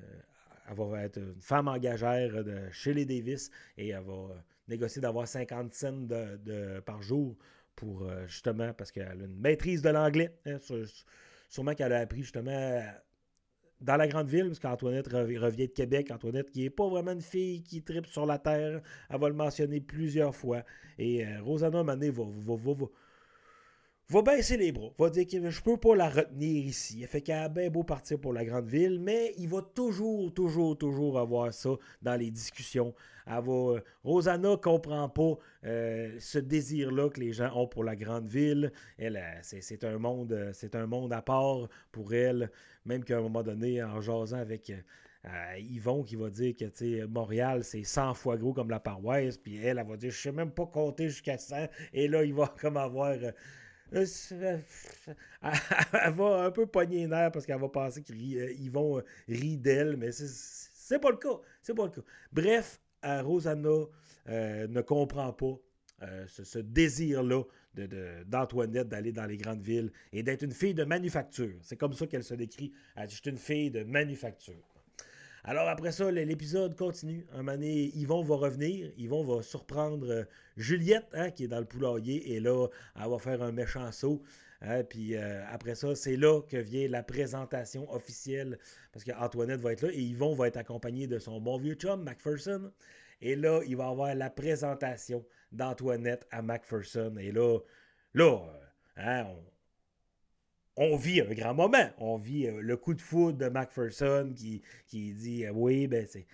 va 0.70 1.04
être 1.04 1.18
une 1.18 1.42
femme 1.42 1.68
engagère 1.68 2.32
chez 2.72 2.94
les 2.94 3.06
Davis 3.06 3.52
et 3.78 3.90
elle 3.90 4.04
va 4.04 4.30
négocier 4.68 5.02
d'avoir 5.02 5.28
50 5.28 5.74
cents 5.74 5.92
de, 5.92 6.80
par 6.82 7.02
jour 7.02 7.36
pour 7.76 8.04
euh, 8.04 8.26
justement, 8.28 8.74
parce 8.74 8.92
qu'elle 8.92 9.08
a 9.08 9.26
une 9.26 9.40
maîtrise 9.40 9.82
de 9.82 9.90
l'anglais. 9.90 10.36
Hein, 10.46 10.58
sûrement 11.50 11.74
qu'elle 11.74 11.94
a 11.94 12.00
appris 12.00 12.22
justement 12.22 12.82
dans 13.84 13.98
la 13.98 14.08
grande 14.08 14.28
ville, 14.28 14.48
parce 14.48 14.60
qu'Antoinette 14.60 15.08
revient 15.08 15.68
de 15.68 15.74
Québec. 15.74 16.10
Antoinette, 16.12 16.52
qui 16.52 16.62
n'est 16.62 16.70
pas 16.70 16.88
vraiment 16.88 17.12
une 17.12 17.22
fille 17.22 17.64
qui 17.64 17.84
tripe 17.84 18.08
sur 18.08 18.26
la 18.26 18.40
terre, 18.40 18.82
elle 19.10 19.20
va 19.20 19.28
le 19.28 19.36
mentionner 19.36 19.82
plusieurs 19.82 20.34
fois. 20.34 20.64
Et 20.98 21.26
euh, 21.26 21.42
Rosanna 21.42 21.84
Mané 21.84 22.10
va, 22.10 22.24
va, 22.26 22.56
va, 22.56 22.86
va 24.10 24.22
baisser 24.22 24.58
les 24.58 24.72
bras, 24.72 24.92
va 24.98 25.10
dire 25.10 25.26
que 25.26 25.50
je 25.50 25.62
peux 25.62 25.78
pas 25.78 25.96
la 25.96 26.10
retenir 26.10 26.66
ici. 26.66 27.00
Elle 27.02 27.08
fait 27.08 27.22
qu'elle 27.22 27.38
a 27.38 27.50
bien 27.50 27.70
beau 27.70 27.84
partir 27.84 28.20
pour 28.20 28.34
la 28.34 28.44
grande 28.44 28.68
ville, 28.68 29.00
mais 29.00 29.34
il 29.38 29.48
va 29.48 29.62
toujours, 29.62 30.34
toujours, 30.34 30.78
toujours 30.78 31.18
avoir 31.18 31.54
ça 31.54 31.72
dans 32.02 32.16
les 32.16 32.30
discussions. 32.30 32.94
Elle 33.26 33.44
va, 33.44 33.52
euh, 33.52 33.80
Rosanna 34.04 34.58
comprend 34.58 35.08
pas 35.10 35.38
euh, 35.66 36.16
ce 36.20 36.38
désir-là 36.38 37.10
que 37.10 37.20
les 37.20 37.32
gens 37.32 37.52
ont 37.56 37.68
pour 37.68 37.84
la 37.84 37.96
grande 37.96 38.28
ville. 38.28 38.72
Elle, 38.98 39.18
euh, 39.18 39.40
c'est 39.42 39.84
un 39.84 39.98
monde, 39.98 40.52
c'est 40.54 40.76
un 40.76 40.86
monde 40.86 41.14
à 41.14 41.22
part 41.22 41.70
pour 41.92 42.14
elle. 42.14 42.52
Même 42.86 43.04
qu'à 43.04 43.18
un 43.18 43.22
moment 43.22 43.44
donné, 43.44 43.82
en 43.82 44.02
jasant 44.02 44.38
avec 44.38 44.74
Yvon 45.58 46.04
qui 46.04 46.18
va 46.18 46.30
dire 46.30 46.54
que 46.54 47.06
Montréal, 47.06 47.64
c'est 47.64 47.86
100 47.86 48.14
fois 48.14 48.36
gros 48.36 48.52
comme 48.52 48.70
la 48.70 48.82
paroisse. 48.82 49.38
Puis 49.38 49.56
elle, 49.56 49.80
elle 49.80 49.88
va 49.88 49.96
dire, 49.96 50.12
je 50.12 50.18
sais 50.20 50.34
même 50.34 50.52
pas 50.52 50.66
compter 50.66 51.08
jusqu'à 51.08 51.38
100. 51.38 51.68
Et 51.94 52.10
là, 52.10 52.26
il 52.26 52.34
va 52.34 52.54
comme 52.62 52.76
avoir 52.76 53.16
elle 53.94 54.64
va 56.14 56.46
un 56.46 56.52
peu 56.52 56.66
pogner 56.66 56.98
les 56.98 57.08
nerfs 57.08 57.32
parce 57.32 57.46
qu'elle 57.46 57.60
va 57.60 57.70
penser 57.70 58.02
qu'ils 58.02 58.40
euh, 58.40 58.72
vont 58.72 58.98
euh, 58.98 59.04
rire 59.28 59.60
d'elle, 59.60 59.98
mais 59.98 60.12
c'est 60.12 61.00
pas 61.00 61.12
le 61.12 61.18
cas. 61.18 61.40
C'est 61.62 61.76
pas 61.76 61.86
le 61.86 61.92
cas. 61.92 62.02
Bref, 62.32 62.80
Rosanna 63.04 63.86
ne 64.28 64.82
comprend 64.82 65.32
pas 65.34 65.60
ce, 66.28 66.60
désir-là 66.60 67.44
d'Antoinette 68.26 68.90
d'aller 68.90 69.12
dans 69.12 69.26
les 69.26 69.38
grandes 69.38 69.62
villes 69.62 69.92
et 70.12 70.24
d'être 70.24 70.44
une 70.44 70.52
fille 70.52 70.74
de 70.74 70.84
manufacture. 70.84 71.54
C'est 71.62 71.78
comme 71.78 71.94
ça 71.94 72.08
qu'elle 72.08 72.24
se 72.24 72.34
décrit. 72.34 72.74
Elle 72.96 73.08
dit, 73.08 73.16
je 73.16 73.22
suis 73.22 73.30
une 73.30 73.38
fille 73.38 73.72
de 73.72 73.84
manufacture. 73.84 74.73
Alors 75.46 75.68
après 75.68 75.92
ça, 75.92 76.10
l'épisode 76.10 76.78
continue. 76.78 77.26
Un 77.34 77.38
moment 77.38 77.52
donné, 77.54 77.92
Yvon 77.96 78.24
va 78.24 78.36
revenir. 78.36 78.90
Yvon 78.98 79.26
va 79.26 79.44
surprendre 79.44 80.10
euh, 80.10 80.24
Juliette, 80.56 81.08
hein, 81.14 81.32
qui 81.32 81.44
est 81.44 81.48
dans 81.50 81.60
le 81.60 81.66
poulailler, 81.66 82.34
et 82.34 82.40
là, 82.40 82.68
elle 82.96 83.10
va 83.10 83.20
faire 83.20 83.44
un 83.44 83.52
méchant 83.52 83.92
saut. 83.92 84.22
Hein, 84.62 84.84
puis 84.86 85.18
euh, 85.18 85.44
après 85.52 85.76
ça, 85.76 85.96
c'est 85.96 86.16
là 86.16 86.42
que 86.44 86.56
vient 86.56 86.88
la 86.88 87.04
présentation 87.04 87.92
officielle, 87.92 88.58
parce 88.94 89.04
qu'Antoinette 89.04 89.60
va 89.60 89.74
être 89.74 89.82
là, 89.82 89.90
et 89.92 90.00
Yvon 90.00 90.34
va 90.34 90.48
être 90.48 90.56
accompagné 90.56 91.08
de 91.08 91.20
son 91.20 91.42
bon 91.42 91.58
vieux 91.58 91.76
chum, 91.76 92.04
Macpherson. 92.04 92.72
Et 93.20 93.36
là, 93.36 93.60
il 93.68 93.76
va 93.76 93.88
avoir 93.88 94.16
la 94.16 94.30
présentation 94.30 95.26
d'Antoinette 95.52 96.26
à 96.32 96.42
Macpherson. 96.42 97.16
Et 97.20 97.34
là, 97.34 97.60
là, 98.14 98.40
euh, 98.40 98.60
hein, 98.96 99.26
on, 99.28 99.53
on 100.76 100.96
vit 100.96 101.22
un 101.22 101.34
grand 101.34 101.54
moment. 101.54 101.90
On 101.98 102.18
vit 102.18 102.48
euh, 102.48 102.62
le 102.62 102.78
coup 102.78 102.94
de 102.94 103.02
foudre 103.02 103.38
de 103.38 103.50
Macpherson 103.50 104.34
qui, 104.36 104.62
dit 104.92 105.46
euh, 105.46 105.52
oui, 105.54 105.88
ben 105.88 106.06
c'est. 106.08 106.26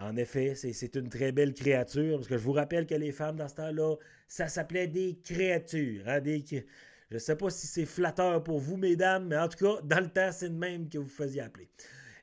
En 0.00 0.16
effet, 0.16 0.54
c'est 0.54 0.94
une 0.94 1.08
très 1.08 1.32
belle 1.32 1.52
créature. 1.54 2.18
Parce 2.18 2.28
que 2.28 2.38
je 2.38 2.44
vous 2.44 2.52
rappelle 2.52 2.86
que 2.86 2.94
les 2.94 3.10
femmes 3.10 3.34
dans 3.34 3.48
ce 3.48 3.56
temps-là, 3.56 3.96
ça 4.28 4.46
s'appelait 4.46 4.86
des 4.86 5.18
créatures. 5.24 6.04
Hein, 6.06 6.20
des, 6.20 6.44
je 6.48 7.14
ne 7.14 7.18
sais 7.18 7.34
pas 7.34 7.50
si 7.50 7.66
c'est 7.66 7.84
flatteur 7.84 8.44
pour 8.44 8.60
vous, 8.60 8.76
mesdames, 8.76 9.26
mais 9.26 9.36
en 9.36 9.48
tout 9.48 9.58
cas, 9.58 9.82
dans 9.82 9.98
le 9.98 10.08
temps, 10.08 10.30
c'est 10.30 10.50
le 10.50 10.54
même 10.54 10.88
que 10.88 10.98
vous 10.98 11.08
faisiez 11.08 11.40
appeler. 11.40 11.68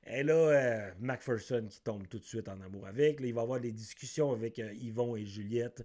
Et 0.08 0.24
là, 0.24 0.36
euh, 0.36 0.92
Macpherson 1.02 1.68
qui 1.70 1.82
tombe 1.82 2.08
tout 2.08 2.20
de 2.20 2.24
suite 2.24 2.48
en 2.48 2.62
amour 2.62 2.88
avec. 2.88 3.20
il 3.20 3.34
va 3.34 3.42
avoir 3.42 3.60
des 3.60 3.74
discussions 3.74 4.32
avec 4.32 4.62
Yvon 4.80 5.18
et 5.18 5.26
Juliette. 5.26 5.84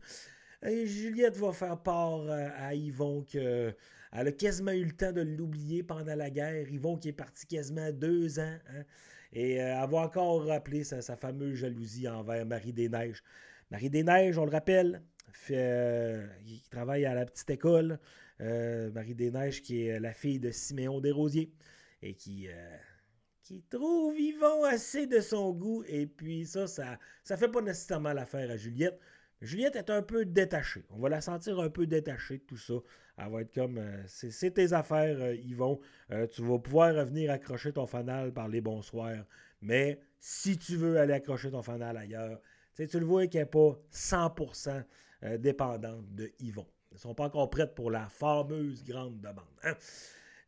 Et 0.62 0.87
Juliette 0.87 1.38
va 1.38 1.52
faire 1.52 1.82
part 1.82 2.30
à 2.30 2.72
Yvon 2.72 3.25
que 3.25 3.75
elle 4.12 4.29
a 4.29 4.33
quasiment 4.33 4.73
eu 4.73 4.85
le 4.85 4.93
temps 4.93 5.12
de 5.12 5.21
l'oublier 5.21 5.83
pendant 5.83 6.14
la 6.14 6.31
guerre. 6.31 6.69
Yvon 6.71 6.97
qui 6.97 7.09
est 7.09 7.12
parti 7.12 7.47
quasiment 7.47 7.93
deux 7.93 8.38
ans. 8.40 8.59
Hein. 8.69 8.85
Et 9.33 9.62
euh, 9.62 9.85
elle 9.85 9.95
encore 9.95 10.45
rappeler 10.47 10.83
sa, 10.83 11.17
fameuse 11.17 11.55
jalousie 11.55 12.09
envers 12.09 12.45
Marie 12.45 12.73
des 12.73 12.88
Neiges. 12.88 13.23
Marie 13.71 13.90
des 13.90 14.02
Neiges, 14.02 14.37
on 14.38 14.45
le 14.45 14.50
rappelle, 14.50 15.02
fait, 15.33 15.55
euh, 15.57 16.26
qui 16.45 16.69
travaille 16.71 17.05
à 17.05 17.14
la 17.14 17.25
petite 17.25 17.50
école. 17.50 18.00
Euh, 18.40 18.90
Marie 18.90 19.14
des 19.14 19.31
Neiges 19.31 19.62
qui 19.62 19.87
est 19.87 20.00
la 20.00 20.12
fille 20.12 20.40
de 20.40 20.50
Siméon 20.50 21.00
Desrosiers 21.00 21.52
et 22.02 22.14
qui, 22.14 22.49
qu'il 23.43 23.62
trouve 23.67 24.19
Yvon 24.19 24.64
assez 24.64 25.07
de 25.07 25.21
son 25.21 25.52
goût. 25.52 25.85
Et 25.87 26.07
puis 26.07 26.47
ça, 26.47 26.67
ça 26.67 26.99
ne 27.31 27.37
fait 27.37 27.49
pas 27.49 27.61
nécessairement 27.61 28.12
l'affaire 28.12 28.50
à 28.50 28.57
Juliette. 28.57 28.99
Juliette 29.40 29.76
est 29.76 29.90
un 29.90 30.02
peu 30.02 30.25
détachée. 30.25 30.85
On 30.90 30.99
va 30.99 31.09
la 31.09 31.21
sentir 31.21 31.61
un 31.61 31.71
peu 31.71 31.87
détachée 31.87 32.38
de 32.38 32.43
tout 32.43 32.59
ça. 32.59 32.75
Elle 33.23 33.33
va 33.33 33.41
être 33.43 33.55
comme 33.55 33.79
euh, 33.79 34.03
c'est 34.07 34.53
tes 34.53 34.73
affaires, 34.73 35.17
euh, 35.21 35.35
Yvon. 35.35 35.81
Euh, 36.11 36.27
tu 36.27 36.43
vas 36.43 36.59
pouvoir 36.59 36.95
revenir 36.95 37.31
accrocher 37.31 37.73
ton 37.73 37.87
fanal 37.87 38.33
par 38.33 38.49
les 38.49 38.61
bonsoirs. 38.61 39.25
Mais 39.61 40.00
si 40.19 40.57
tu 40.57 40.77
veux 40.77 40.99
aller 40.99 41.12
accrocher 41.12 41.50
ton 41.50 41.62
fanal 41.62 41.97
ailleurs, 41.97 42.41
tu 42.77 42.99
le 42.99 43.05
vois 43.05 43.27
qu'elle 43.27 43.43
n'est 43.43 43.47
pas 43.47 43.79
100% 43.93 44.85
dépendante 45.39 46.15
de 46.15 46.33
Yvon. 46.39 46.67
Ils 46.93 46.95
ne 46.95 47.00
sont 47.00 47.15
pas 47.15 47.25
encore 47.25 47.50
prêtes 47.50 47.75
pour 47.75 47.91
la 47.91 48.09
fameuse 48.09 48.83
grande 48.83 49.21
demande. 49.21 49.45
Hein. 49.65 49.75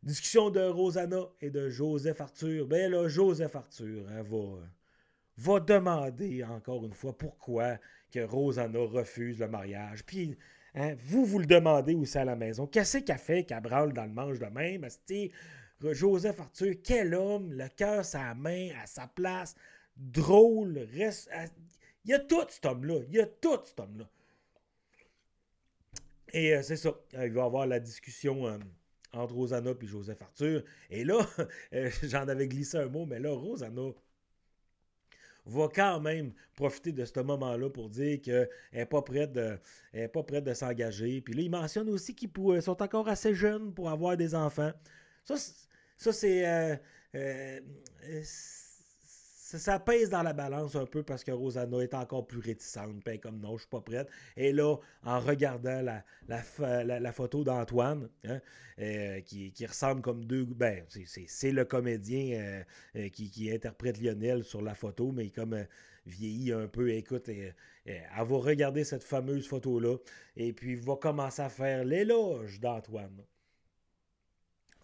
Discussion 0.01 0.49
de 0.49 0.61
Rosanna 0.61 1.27
et 1.41 1.51
de 1.51 1.69
Joseph 1.69 2.19
Arthur. 2.19 2.65
Ben 2.65 2.91
là, 2.91 3.07
Joseph 3.07 3.55
Arthur 3.55 4.07
hein, 4.09 4.23
va, 5.37 5.59
demander 5.59 6.43
encore 6.43 6.83
une 6.85 6.93
fois 6.93 7.15
pourquoi 7.15 7.77
que 8.11 8.19
Rosanna 8.19 8.79
refuse 8.79 9.39
le 9.39 9.47
mariage. 9.47 10.03
Puis, 10.03 10.35
hein, 10.75 10.95
vous, 11.05 11.25
vous 11.25 11.39
le 11.39 11.45
demandez 11.45 11.95
aussi 11.95 12.17
à 12.17 12.25
la 12.25 12.35
maison. 12.35 12.67
Qu'est-ce 12.67 12.99
qu'elle 12.99 13.17
fait 13.17 13.43
qu'elle 13.43 13.61
branle 13.61 13.93
dans 13.93 14.05
le 14.05 14.11
manche 14.11 14.39
de 14.39 14.45
même? 14.45 14.87
Joseph 15.91 16.39
Arthur, 16.39 16.75
quel 16.83 17.13
homme, 17.13 17.51
le 17.51 17.67
cœur, 17.67 18.05
sa 18.05 18.33
main, 18.33 18.69
à 18.81 18.85
sa 18.87 19.07
place, 19.07 19.55
drôle, 19.97 20.87
reste. 20.95 21.29
Il 22.05 22.11
y 22.11 22.13
a 22.13 22.19
tout 22.19 22.45
cet 22.49 22.65
homme-là. 22.65 22.99
Il 23.09 23.15
y 23.15 23.19
a 23.19 23.25
tout 23.25 23.59
cet 23.65 23.79
homme-là. 23.79 24.09
Et 26.33 26.55
euh, 26.55 26.61
c'est 26.63 26.77
ça. 26.77 26.93
Il 27.13 27.31
va 27.31 27.41
y 27.41 27.45
avoir 27.45 27.67
la 27.67 27.79
discussion 27.79 28.47
euh, 28.47 28.57
entre 29.13 29.33
Rosanna 29.35 29.71
et 29.79 29.87
Joseph 29.87 30.21
Arthur. 30.21 30.63
Et 30.89 31.03
là, 31.03 31.19
euh, 31.73 31.89
j'en 32.03 32.27
avais 32.27 32.47
glissé 32.47 32.77
un 32.77 32.87
mot, 32.87 33.05
mais 33.05 33.19
là, 33.19 33.31
Rosanna 33.31 33.91
va 35.45 35.67
quand 35.73 35.99
même 35.99 36.33
profiter 36.55 36.91
de 36.91 37.05
ce 37.05 37.19
moment-là 37.19 37.69
pour 37.69 37.89
dire 37.89 38.21
qu'elle 38.21 38.49
n'est 38.73 38.85
pas 38.85 39.01
prête 39.01 39.33
de, 39.33 39.57
pas 40.07 40.23
prête 40.23 40.43
de 40.43 40.53
s'engager. 40.53 41.21
Puis 41.21 41.33
là, 41.33 41.41
il 41.41 41.51
mentionne 41.51 41.89
aussi 41.89 42.15
qu'ils 42.15 42.29
sont 42.61 42.81
encore 42.81 43.07
assez 43.07 43.33
jeunes 43.33 43.73
pour 43.73 43.89
avoir 43.89 44.17
des 44.17 44.35
enfants. 44.35 44.71
Ça, 45.25 45.35
ça 45.97 46.13
c'est. 46.13 46.47
Euh, 46.47 46.75
euh, 47.15 47.59
ça, 49.57 49.79
pèse 49.79 50.09
dans 50.09 50.23
la 50.23 50.33
balance 50.33 50.75
un 50.75 50.85
peu 50.85 51.03
parce 51.03 51.23
que 51.23 51.31
Rosanna 51.31 51.79
est 51.79 51.93
encore 51.93 52.25
plus 52.25 52.39
réticente. 52.39 53.03
Ben, 53.05 53.19
comme 53.19 53.39
non, 53.39 53.57
je 53.57 53.61
suis 53.61 53.69
pas 53.69 53.81
prête. 53.81 54.09
Et 54.37 54.51
là, 54.51 54.77
en 55.03 55.19
regardant 55.19 55.81
la, 56.27 57.11
photo 57.11 57.43
d'Antoine, 57.43 58.09
hein, 58.25 58.39
euh, 58.79 59.21
qui, 59.21 59.53
ressemble 59.65 60.01
comme 60.01 60.25
deux. 60.25 60.45
Ben, 60.45 60.83
c'est 61.27 61.51
le 61.51 61.65
comédien 61.65 62.39
euh, 62.39 62.63
euh, 62.95 63.09
qui, 63.09 63.51
interprète 63.51 64.01
Lionel 64.01 64.43
sur 64.43 64.61
la 64.61 64.75
photo, 64.75 65.11
mais 65.11 65.29
comme 65.29 65.65
vieilli 66.05 66.51
un 66.51 66.67
peu. 66.67 66.91
Écoute, 66.91 67.29
elle 67.29 67.53
va 67.85 68.37
regarder 68.37 68.83
cette 68.83 69.03
fameuse 69.03 69.47
photo-là 69.47 69.97
et 70.35 70.53
puis 70.53 70.75
va 70.75 70.95
commencer 70.95 71.41
à 71.41 71.49
faire 71.49 71.83
l'éloge 71.83 72.59
d'Antoine 72.59 73.23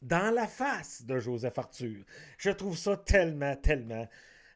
dans 0.01 0.33
la 0.33 0.47
face 0.47 1.05
de 1.05 1.19
Joseph 1.19 1.57
Arthur. 1.57 2.03
Je 2.37 2.51
trouve 2.51 2.77
ça 2.77 2.97
tellement, 2.97 3.55
tellement 3.55 4.07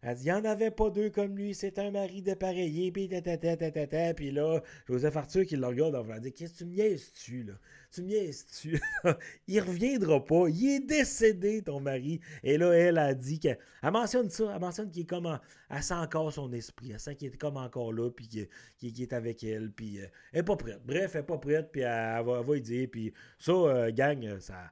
elle 0.05 0.15
dit, 0.15 0.24
il 0.24 0.25
n'y 0.25 0.31
en 0.33 0.43
avait 0.43 0.72
pas 0.72 0.89
deux 0.89 1.10
comme 1.10 1.38
lui, 1.38 1.55
c'est 1.55 1.79
un 1.79 1.89
mari 1.89 2.22
dépareillé, 2.22 2.91
puis 2.91 3.07
ta, 3.07 4.13
Puis 4.13 4.31
là, 4.31 4.62
Joseph 4.86 5.15
Arthur 5.15 5.45
qui 5.45 5.55
le 5.55 5.65
regarde, 5.65 5.95
on 5.95 6.03
va 6.03 6.19
dire, 6.19 6.33
qu'est-ce 6.36 6.53
que 6.53 6.57
tu 6.60 6.65
niaises-tu, 6.65 7.43
là? 7.43 7.53
Tu 7.89 8.01
niaises-tu? 8.01 8.81
il 9.48 9.62
reviendra 9.62 10.24
pas, 10.25 10.50
il 10.50 10.75
est 10.75 10.79
décédé, 10.81 11.62
ton 11.62 11.79
mari. 11.79 12.19
Et 12.43 12.57
là, 12.57 12.74
elle 12.74 12.98
a 12.98 13.13
dit 13.13 13.39
qu'elle 13.39 13.57
elle 13.81 13.91
mentionne 13.91 14.29
ça, 14.29 14.51
elle 14.53 14.60
mentionne 14.60 14.91
qu'il 14.91 15.03
est 15.03 15.05
comme, 15.05 15.39
elle 15.69 15.83
sent 15.83 15.93
encore 15.93 16.33
son 16.33 16.51
esprit, 16.51 16.91
elle 16.91 17.00
sent 17.00 17.15
qu'il 17.15 17.29
est 17.29 17.38
comme 17.38 17.55
encore 17.55 17.93
là, 17.93 18.10
puis 18.12 18.27
qu'il 18.27 19.01
est 19.01 19.13
avec 19.13 19.41
elle, 19.45 19.72
puis 19.72 20.01
euh, 20.01 20.07
elle 20.33 20.39
n'est 20.39 20.43
pas 20.43 20.57
prête. 20.57 20.81
Bref, 20.86 21.12
elle 21.15 21.22
n'est 21.22 21.27
pas 21.27 21.38
prête, 21.38 21.72
puis 21.72 21.81
elle, 21.81 22.25
va, 22.25 22.43
elle 22.45 22.62
dire, 22.62 22.89
puis 22.91 23.13
ça, 23.39 23.53
euh, 23.53 23.91
gang, 23.91 24.38
ça 24.39 24.69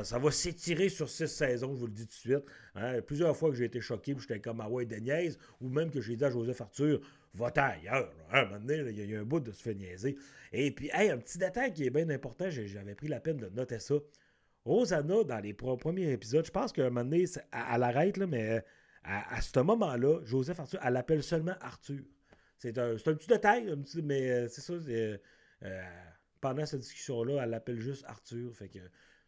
ça, 0.00 0.18
va 0.18 0.30
s'étirer 0.30 0.88
sur 0.88 1.08
six 1.10 1.28
saisons, 1.28 1.74
je 1.74 1.80
vous 1.80 1.86
le 1.86 1.92
dis 1.92 2.06
tout 2.06 2.12
de 2.12 2.34
suite. 2.34 2.44
Hein. 2.74 3.02
Plusieurs 3.02 3.36
fois 3.36 3.50
que 3.50 3.56
j'ai 3.56 3.66
été 3.66 3.80
choqué, 3.80 4.14
j'étais 4.18 4.40
comme 4.40 4.60
ah 4.62 4.70
ouais, 4.70 4.86
Deniaise, 4.86 5.38
ou 5.60 5.68
même 5.68 5.90
que 5.90 6.00
j'ai 6.00 6.16
dit 6.16 6.24
à 6.24 6.30
Joseph 6.30 6.62
Arthur, 6.62 7.00
va 7.34 7.52
ailleurs. 7.56 8.10
Hein, 8.32 8.46
maintenant, 8.46 8.74
il 8.74 9.10
y, 9.10 9.14
a 9.14 9.20
un 9.20 9.24
bout 9.24 9.40
de 9.40 9.52
se 9.52 9.62
faire 9.62 9.74
niaiser. 9.74 10.16
Et 10.52 10.70
puis, 10.70 10.90
un 10.92 11.18
petit 11.18 11.36
détail 11.36 11.74
qui 11.74 11.84
est 11.84 11.90
bien 11.90 12.08
important, 12.08 12.48
j'avais 12.48 12.94
pris 12.94 13.08
la 13.08 13.20
peine 13.20 13.36
de 13.36 13.48
noter 13.50 13.78
ça. 13.78 13.96
Rosanna, 14.64 15.24
dans 15.24 15.40
les 15.40 15.52
premiers 15.52 16.10
épisodes, 16.12 16.46
je 16.46 16.50
pense 16.50 16.72
qu'à 16.72 16.86
un 16.86 16.90
moment 16.90 17.04
donné, 17.04 17.24
elle, 17.52 17.82
arrête, 17.82 18.16
là, 18.16 18.26
mais 18.26 18.64
à, 19.04 19.42
ce 19.42 19.60
moment-là, 19.60 20.20
Joseph 20.24 20.58
Arthur, 20.58 20.80
elle 20.82 20.94
l'appelle 20.94 21.22
seulement 21.22 21.54
Arthur. 21.60 22.02
C'est 22.58 22.78
un, 22.78 22.94
petit 22.94 23.26
détail, 23.26 23.74
mais 24.04 24.30
euh, 24.30 24.48
c'est 24.48 24.60
ça. 24.60 24.72
Euh, 24.72 25.18
pendant 26.40 26.64
cette 26.64 26.80
discussion-là, 26.80 27.42
elle 27.42 27.50
l'appelle 27.50 27.80
juste 27.80 28.04
Arthur. 28.06 28.54
Fait 28.54 28.68
que 28.68 28.78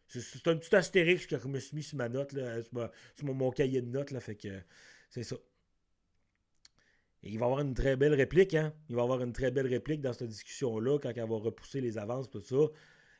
c'est 0.07 0.47
un 0.47 0.57
petit 0.57 0.75
astérix 0.75 1.25
que 1.25 1.37
je 1.37 1.47
me 1.47 1.59
suis 1.59 1.75
mis 1.75 1.83
sur 1.83 1.97
ma 1.97 2.09
note, 2.09 2.33
là, 2.33 2.61
sur, 2.63 3.25
mon, 3.25 3.51
cahier 3.51 3.81
de 3.81 3.89
notes. 3.89 4.11
Là, 4.11 4.19
fait 4.19 4.35
que 4.35 4.61
c'est 5.09 5.23
ça. 5.23 5.35
Et 7.23 7.31
il 7.31 7.39
va 7.39 7.45
avoir 7.45 7.61
une 7.61 7.73
très 7.73 7.95
belle 7.95 8.13
réplique, 8.13 8.53
hein? 8.53 8.73
Il 8.89 8.95
va 8.95 9.01
avoir 9.01 9.21
une 9.21 9.33
très 9.33 9.49
belle 9.49 9.67
réplique 9.67 10.01
dans 10.01 10.13
cette 10.13 10.29
discussion-là, 10.29 10.99
quand 10.99 11.11
elle 11.15 11.27
va 11.27 11.37
repousser 11.37 11.81
les 11.81 11.97
avances, 11.97 12.29
tout 12.29 12.41
ça. 12.41 12.55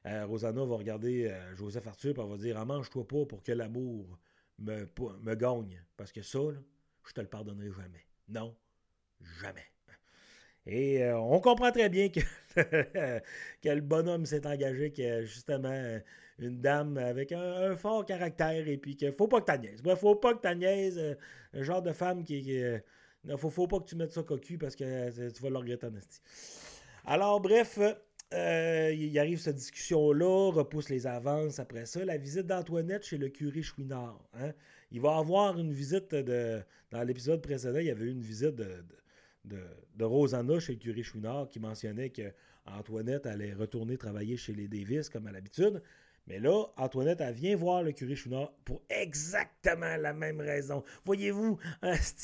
Euh, 0.05 0.25
Rosanna 0.27 0.63
va 0.63 0.75
regarder 0.75 1.25
euh, 1.25 1.55
Joseph 1.55 1.87
Arthur 1.87 2.19
et 2.19 2.21
elle 2.21 2.29
va 2.29 2.37
dire 2.37 2.57
ah, 2.59 2.65
mange-toi 2.65 3.07
pas 3.07 3.25
pour 3.25 3.41
que 3.41 3.51
l'amour 3.51 4.19
me, 4.59 4.87
me 5.21 5.35
gagne. 5.35 5.83
Parce 5.97 6.11
que 6.11 6.21
ça, 6.21 6.39
là, 6.39 6.59
je 7.07 7.13
te 7.13 7.21
le 7.21 7.27
pardonnerai 7.27 7.71
jamais. 7.71 8.05
Non, 8.27 8.55
jamais. 9.41 9.74
Et 10.67 11.03
euh, 11.03 11.17
on 11.19 11.39
comprend 11.39 11.71
très 11.71 11.89
bien 11.89 12.09
que, 12.09 12.21
que 13.61 13.69
le 13.69 13.81
bonhomme 13.81 14.25
s'est 14.25 14.47
engagé, 14.47 14.91
que 14.91 15.23
justement 15.23 15.99
une 16.39 16.61
dame 16.61 16.97
avec 16.97 17.31
un, 17.31 17.75
fort 17.75 18.05
caractère 18.05 18.67
et 18.67 18.77
puis 18.77 18.95
qu'il 18.95 19.11
faut 19.13 19.27
pas 19.27 19.41
que 19.41 19.51
tu 19.51 19.59
niaises. 19.59 19.81
Bref, 19.81 19.99
faut 19.99 20.15
pas 20.15 20.33
que 20.33 20.47
tu 20.47 20.55
niaises. 20.55 20.97
Euh, 20.97 21.15
un 21.53 21.63
genre 21.63 21.81
de 21.81 21.91
femme 21.91 22.23
qui. 22.23 22.41
qui 22.41 22.61
euh, 22.61 22.79
faut, 23.37 23.49
faut 23.49 23.67
pas 23.67 23.79
que 23.79 23.85
tu 23.85 23.95
mettes 23.95 24.11
ça 24.11 24.23
cocu 24.23 24.57
parce 24.57 24.75
que 24.75 24.83
euh, 24.83 25.31
tu 25.31 25.41
vas 25.41 25.49
le 25.49 25.57
regretter 25.57 25.87
en 25.87 25.91
Alors, 27.05 27.39
bref. 27.39 27.79
il 28.31 29.19
arrive 29.19 29.39
cette 29.39 29.55
discussion-là, 29.55 30.51
repousse 30.51 30.89
les 30.89 31.07
avances 31.07 31.59
après 31.59 31.85
ça. 31.85 32.03
La 32.03 32.17
visite 32.17 32.47
d'Antoinette 32.47 33.05
chez 33.05 33.17
le 33.17 33.29
curé 33.29 33.61
Chouinard. 33.61 34.19
Hein. 34.33 34.51
Il 34.91 35.01
va 35.01 35.17
avoir 35.17 35.57
une 35.57 35.71
visite 35.71 36.13
de. 36.13 36.61
Dans 36.91 37.03
l'épisode 37.03 37.41
précédent, 37.41 37.79
il 37.79 37.87
y 37.87 37.91
avait 37.91 38.05
eu 38.05 38.11
une 38.11 38.21
visite 38.21 38.55
de, 38.55 38.85
de, 39.45 40.03
Rosanna 40.03 40.59
chez 40.59 40.73
le 40.73 40.79
curé 40.79 41.03
Chouinard 41.03 41.49
qui 41.49 41.59
mentionnait 41.59 42.09
que 42.09 42.33
Antoinette 42.65 43.25
allait 43.25 43.53
retourner 43.53 43.97
travailler 43.97 44.37
chez 44.37 44.53
les 44.53 44.67
Davis 44.67 45.09
comme 45.09 45.27
à 45.27 45.31
l'habitude. 45.31 45.81
Mais 46.27 46.39
là, 46.39 46.65
Antoinette, 46.77 47.21
elle 47.21 47.35
vient 47.35 47.55
voir 47.55 47.83
le 47.83 47.91
curé 47.91 48.15
Chouinard 48.15 48.51
pour 48.65 48.81
exactement 48.89 49.95
la 49.97 50.11
même 50.11 50.41
raison. 50.41 50.83
Voyez-vous, 51.03 51.59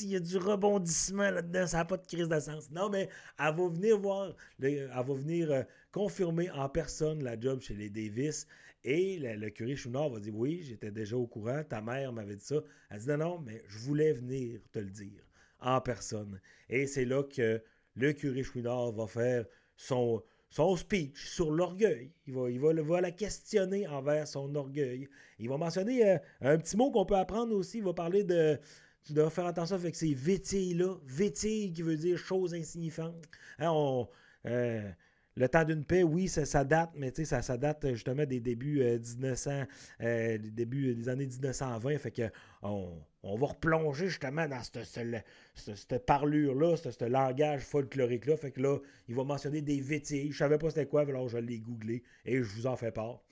il 0.00 0.06
y 0.08 0.16
a 0.16 0.20
du 0.20 0.36
rebondissement 0.38 1.30
là-dedans, 1.30 1.68
ça 1.68 1.78
n'a 1.78 1.84
pas 1.84 1.96
de 1.96 2.06
crise 2.06 2.28
de. 2.28 2.74
Non, 2.74 2.90
mais 2.90 3.08
elle 3.38 3.54
va 3.54 3.68
venir 3.68 3.98
voir, 3.98 4.34
elle 4.60 4.88
va 4.88 5.02
venir 5.02 5.52
euh, 5.52 5.62
confirmer 5.92 6.50
en 6.50 6.68
personne 6.68 7.22
la 7.22 7.38
job 7.38 7.60
chez 7.60 7.74
les 7.74 7.90
Davis. 7.90 8.46
Et 8.82 9.20
le, 9.20 9.50
curé 9.50 9.76
Chouinard 9.76 10.10
va 10.10 10.18
dire 10.18 10.34
Oui, 10.34 10.62
j'étais 10.64 10.90
déjà 10.90 11.16
au 11.16 11.28
courant, 11.28 11.62
ta 11.62 11.80
mère 11.80 12.12
m'avait 12.12 12.34
dit 12.34 12.44
ça. 12.44 12.56
Elle 12.90 12.98
dit 12.98 13.06
Non, 13.06 13.18
non, 13.18 13.38
mais 13.38 13.62
je 13.68 13.78
voulais 13.78 14.12
venir 14.12 14.60
te 14.72 14.80
le 14.80 14.90
dire 14.90 15.22
en 15.62 15.80
personne. 15.80 16.40
Et 16.68 16.86
c'est 16.86 17.04
là 17.04 17.22
que 17.22 17.62
le 17.94 18.12
curé 18.12 18.42
Chouinard 18.42 18.92
va 18.92 19.06
faire 19.06 19.44
son, 19.76 20.22
son 20.50 20.76
speech 20.76 21.26
sur 21.26 21.50
l'orgueil. 21.50 22.12
Il 22.26 22.34
va, 22.34 22.50
il 22.50 22.60
va, 22.60 23.00
la 23.00 23.10
questionner 23.10 23.86
envers 23.86 24.26
son 24.26 24.54
orgueil. 24.54 25.08
Il 25.38 25.48
va 25.48 25.56
mentionner 25.56 26.08
euh, 26.08 26.18
un 26.40 26.58
petit 26.58 26.76
mot 26.76 26.90
qu'on 26.90 27.06
peut 27.06 27.16
apprendre 27.16 27.54
aussi. 27.54 27.78
Il 27.78 27.84
va 27.84 27.92
parler 27.92 28.24
de. 28.24 28.58
Tu 29.04 29.14
dois 29.14 29.30
faire 29.30 29.46
attention 29.46 29.76
avec 29.76 29.96
ces 29.96 30.14
vétilles-là. 30.14 30.96
Vétille 31.04 31.72
qui 31.72 31.82
veut 31.82 31.96
dire 31.96 32.16
chose 32.16 32.54
insignifiante. 32.54 33.24
Hein, 33.58 33.70
on, 33.72 34.08
euh, 34.46 34.88
le 35.36 35.48
temps 35.48 35.64
d'une 35.64 35.84
paix, 35.84 36.02
oui, 36.02 36.28
ça, 36.28 36.64
date, 36.64 36.90
mais 36.94 37.12
ça, 37.24 37.40
ça 37.40 37.56
date 37.56 37.86
justement 37.92 38.26
des 38.26 38.40
débuts 38.40 38.82
1900, 38.82 39.50
euh, 39.50 39.64
euh, 40.02 40.38
des 40.38 40.50
débuts 40.50 40.94
des 40.94 41.08
années 41.08 41.26
1920. 41.26 41.98
Fait 41.98 42.10
que 42.10 42.30
on, 42.62 42.92
va 43.22 43.46
replonger 43.46 44.08
justement 44.08 44.46
dans 44.46 44.62
cette, 44.62 46.06
parlure-là, 46.06 46.76
ce 46.76 47.04
langage 47.04 47.62
folklorique-là. 47.62 48.36
Fait 48.36 48.50
que 48.50 48.60
là, 48.60 48.78
il 49.08 49.14
va 49.14 49.24
mentionner 49.24 49.62
des 49.62 49.80
vétilles. 49.80 50.32
Je 50.32 50.38
savais 50.38 50.58
pas 50.58 50.68
c'était 50.68 50.86
quoi, 50.86 51.02
alors 51.02 51.28
je 51.28 51.38
l'ai 51.38 51.60
googlé 51.60 52.02
et 52.26 52.36
je 52.36 52.42
vous 52.42 52.66
en 52.66 52.76
fais 52.76 52.92
part. 52.92 53.22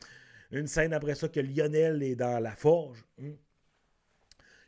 Une 0.53 0.67
scène 0.67 0.95
après 0.95 1.15
ça 1.15 1.29
que 1.29 1.41
Lionel 1.41 2.03
est 2.03 2.17
dans 2.17 2.43
la 2.43 2.53
forge. 2.53 3.05
Hein. 3.23 3.33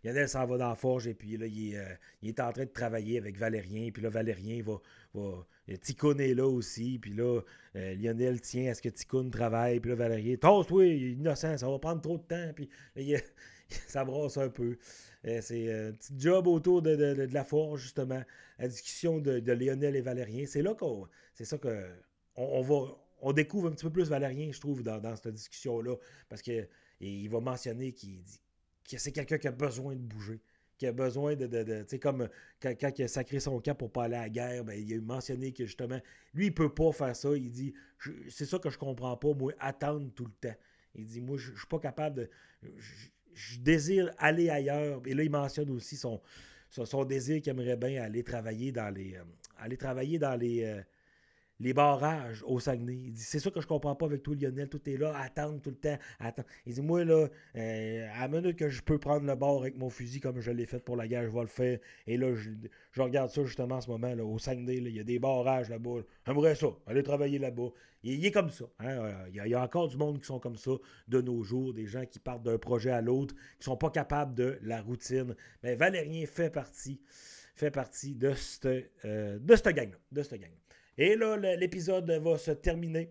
Lionel 0.04 0.28
s'en 0.28 0.44
va 0.46 0.58
dans 0.58 0.68
la 0.68 0.74
forge 0.74 1.06
et 1.06 1.14
puis 1.14 1.36
là, 1.36 1.46
il 1.46 1.72
est, 1.72 1.78
euh, 1.78 1.94
il 2.22 2.28
est, 2.30 2.40
en 2.40 2.52
train 2.52 2.64
de 2.64 2.70
travailler 2.70 3.18
avec 3.18 3.38
Valérien. 3.38 3.90
Puis 3.92 4.02
là, 4.02 4.10
Valérien 4.10 4.62
va. 4.62 4.80
Va 5.14 5.46
Ticoun 5.80 6.20
est 6.20 6.34
là 6.34 6.46
aussi. 6.46 6.98
Puis 6.98 7.12
là, 7.12 7.40
euh, 7.76 7.94
Lionel 7.94 8.40
tient 8.40 8.70
à 8.70 8.74
ce 8.74 8.82
que 8.82 8.88
Ticoun 8.88 9.30
travaille. 9.30 9.80
Puis 9.80 9.90
là, 9.90 9.96
Valérien, 9.96 10.36
tosse, 10.36 10.70
oui, 10.70 11.12
innocent, 11.12 11.56
ça 11.56 11.68
va 11.68 11.78
prendre 11.78 12.00
trop 12.00 12.18
de 12.18 12.22
temps. 12.22 12.52
Puis 12.54 12.68
il, 12.96 13.20
ça 13.86 14.04
brasse 14.04 14.36
un 14.36 14.48
peu. 14.48 14.76
c'est 15.24 15.72
un 15.72 15.92
petit 15.92 16.14
job 16.18 16.46
autour 16.46 16.82
de, 16.82 17.28
la 17.32 17.44
forge, 17.44 17.82
justement. 17.82 18.22
La 18.58 18.68
discussion 18.68 19.18
de, 19.18 19.52
Lionel 19.52 19.96
et 19.96 20.02
Valérien. 20.02 20.46
C'est 20.46 20.62
là 20.62 20.74
qu'on. 20.74 21.06
C'est 21.34 21.44
ça 21.44 21.58
que. 21.58 21.88
On. 22.36 22.96
On 23.24 23.32
découvre 23.32 23.68
un 23.68 23.70
petit 23.70 23.84
peu 23.84 23.92
plus 23.92 24.08
Valérien, 24.08 24.50
je 24.50 24.58
trouve, 24.58 24.82
dans, 24.82 25.14
cette 25.14 25.32
discussion-là. 25.32 25.94
Parce 26.28 26.42
qu'il 26.42 27.30
va 27.30 27.38
mentionner 27.38 27.92
qu'il 27.92 28.20
que 28.90 28.98
c'est 28.98 29.12
quelqu'un 29.12 29.38
qui 29.38 29.46
a 29.46 29.52
besoin 29.52 29.94
de 29.94 30.00
bouger 30.00 30.40
qui 30.82 30.88
a 30.88 30.92
besoin 30.92 31.36
de. 31.36 31.46
tu 31.46 31.84
sais, 31.86 31.98
comme 32.00 32.28
quand, 32.60 32.98
il 32.98 33.04
a 33.04 33.08
sacré 33.08 33.38
son 33.38 33.60
camp 33.60 33.76
pour 33.76 33.92
pas 33.92 34.04
aller 34.04 34.16
à 34.16 34.22
la 34.22 34.28
guerre, 34.28 34.64
ben, 34.64 34.74
il 34.74 34.92
a 34.92 35.00
mentionné 35.00 35.52
que 35.52 35.64
justement, 35.64 36.00
lui, 36.34 36.46
il 36.46 36.54
peut 36.54 36.74
pas 36.74 36.90
faire 36.90 37.14
ça. 37.14 37.28
Il 37.36 37.52
dit 37.52 37.72
c'est 38.28 38.46
ça 38.46 38.58
que 38.58 38.68
je 38.68 38.76
comprends 38.76 39.16
pas, 39.16 39.32
moi, 39.32 39.52
attendre 39.60 40.10
tout 40.12 40.24
le 40.24 40.48
temps. 40.48 40.56
Il 40.96 41.04
dit 41.04 41.20
moi, 41.20 41.36
je 41.38 41.56
suis 41.56 41.66
pas 41.68 41.78
capable 41.78 42.16
de. 42.16 42.30
Je 43.32 43.60
désire 43.60 44.10
aller 44.18 44.50
ailleurs. 44.50 45.00
Et 45.06 45.14
là, 45.14 45.22
il 45.22 45.30
mentionne 45.30 45.70
aussi 45.70 45.96
son, 45.96 46.20
son, 46.68 47.04
désir 47.04 47.40
qu'il 47.40 47.50
aimerait 47.50 47.76
bien 47.76 48.02
aller 48.02 48.24
travailler 48.24 48.72
dans 48.72 48.92
les. 48.92 49.14
Euh, 49.14 49.22
aller 49.58 49.76
travailler 49.76 50.18
dans 50.18 50.34
les. 50.34 50.64
Euh, 50.64 50.82
les 51.62 51.72
barrages 51.72 52.42
au 52.44 52.58
Saguenay. 52.58 52.94
Il 53.04 53.12
dit 53.12 53.22
C'est 53.22 53.38
ça 53.38 53.50
que 53.50 53.60
je 53.60 53.66
comprends 53.66 53.94
pas 53.94 54.06
avec 54.06 54.22
toi, 54.22 54.34
Lionel. 54.34 54.68
Tout 54.68 54.80
est 54.90 54.96
là, 54.96 55.16
attendre 55.16 55.60
tout 55.60 55.70
le 55.70 55.76
temps. 55.76 55.96
Attendre. 56.18 56.48
Il 56.66 56.74
dit 56.74 56.82
Moi, 56.82 57.04
là, 57.04 57.28
euh, 57.56 58.08
à 58.14 58.26
la 58.26 58.28
minute 58.28 58.56
que 58.56 58.68
je 58.68 58.82
peux 58.82 58.98
prendre 58.98 59.24
le 59.24 59.34
bord 59.36 59.62
avec 59.62 59.76
mon 59.76 59.88
fusil 59.88 60.20
comme 60.20 60.40
je 60.40 60.50
l'ai 60.50 60.66
fait 60.66 60.80
pour 60.80 60.96
la 60.96 61.06
guerre, 61.06 61.24
je 61.24 61.30
vais 61.30 61.40
le 61.40 61.46
faire. 61.46 61.78
Et 62.06 62.16
là, 62.16 62.34
je, 62.34 62.50
regarde 63.00 63.30
ça 63.30 63.44
justement 63.44 63.76
en 63.76 63.80
ce 63.80 63.88
moment, 63.88 64.12
là, 64.12 64.24
au 64.24 64.38
Saguenay. 64.38 64.78
il 64.78 64.88
y 64.88 65.00
a 65.00 65.04
des 65.04 65.20
barrages 65.20 65.70
là-bas. 65.70 66.00
J'aimerais 66.26 66.56
ça, 66.56 66.66
aller 66.86 67.04
travailler 67.04 67.38
là-bas. 67.38 67.70
Il, 68.02 68.26
est 68.26 68.32
comme 68.32 68.50
ça. 68.50 68.64
Hein. 68.80 68.98
Euh, 68.98 69.28
il, 69.28 69.36
y 69.36 69.54
a, 69.54 69.62
encore 69.62 69.86
du 69.86 69.96
monde 69.96 70.18
qui 70.18 70.26
sont 70.26 70.40
comme 70.40 70.56
ça 70.56 70.72
de 71.06 71.20
nos 71.20 71.44
jours, 71.44 71.72
des 71.72 71.86
gens 71.86 72.04
qui 72.04 72.18
partent 72.18 72.42
d'un 72.42 72.58
projet 72.58 72.90
à 72.90 73.00
l'autre, 73.00 73.36
qui 73.60 73.64
sont 73.64 73.76
pas 73.76 73.90
capables 73.90 74.34
de 74.34 74.58
la 74.62 74.82
routine. 74.82 75.36
Mais 75.62 75.76
Valérien 75.76 76.26
fait 76.26 76.50
partie 76.50 77.00
fait 77.54 77.70
partie 77.70 78.14
de 78.14 78.32
cette, 78.32 78.90
euh, 79.04 79.38
cette 79.46 79.68
gang-là. 79.68 79.98
De 80.10 80.22
cette 80.22 80.40
gang 80.40 80.50
et 80.98 81.16
là, 81.16 81.36
l'épisode 81.56 82.10
va 82.10 82.38
se 82.38 82.50
terminer. 82.50 83.10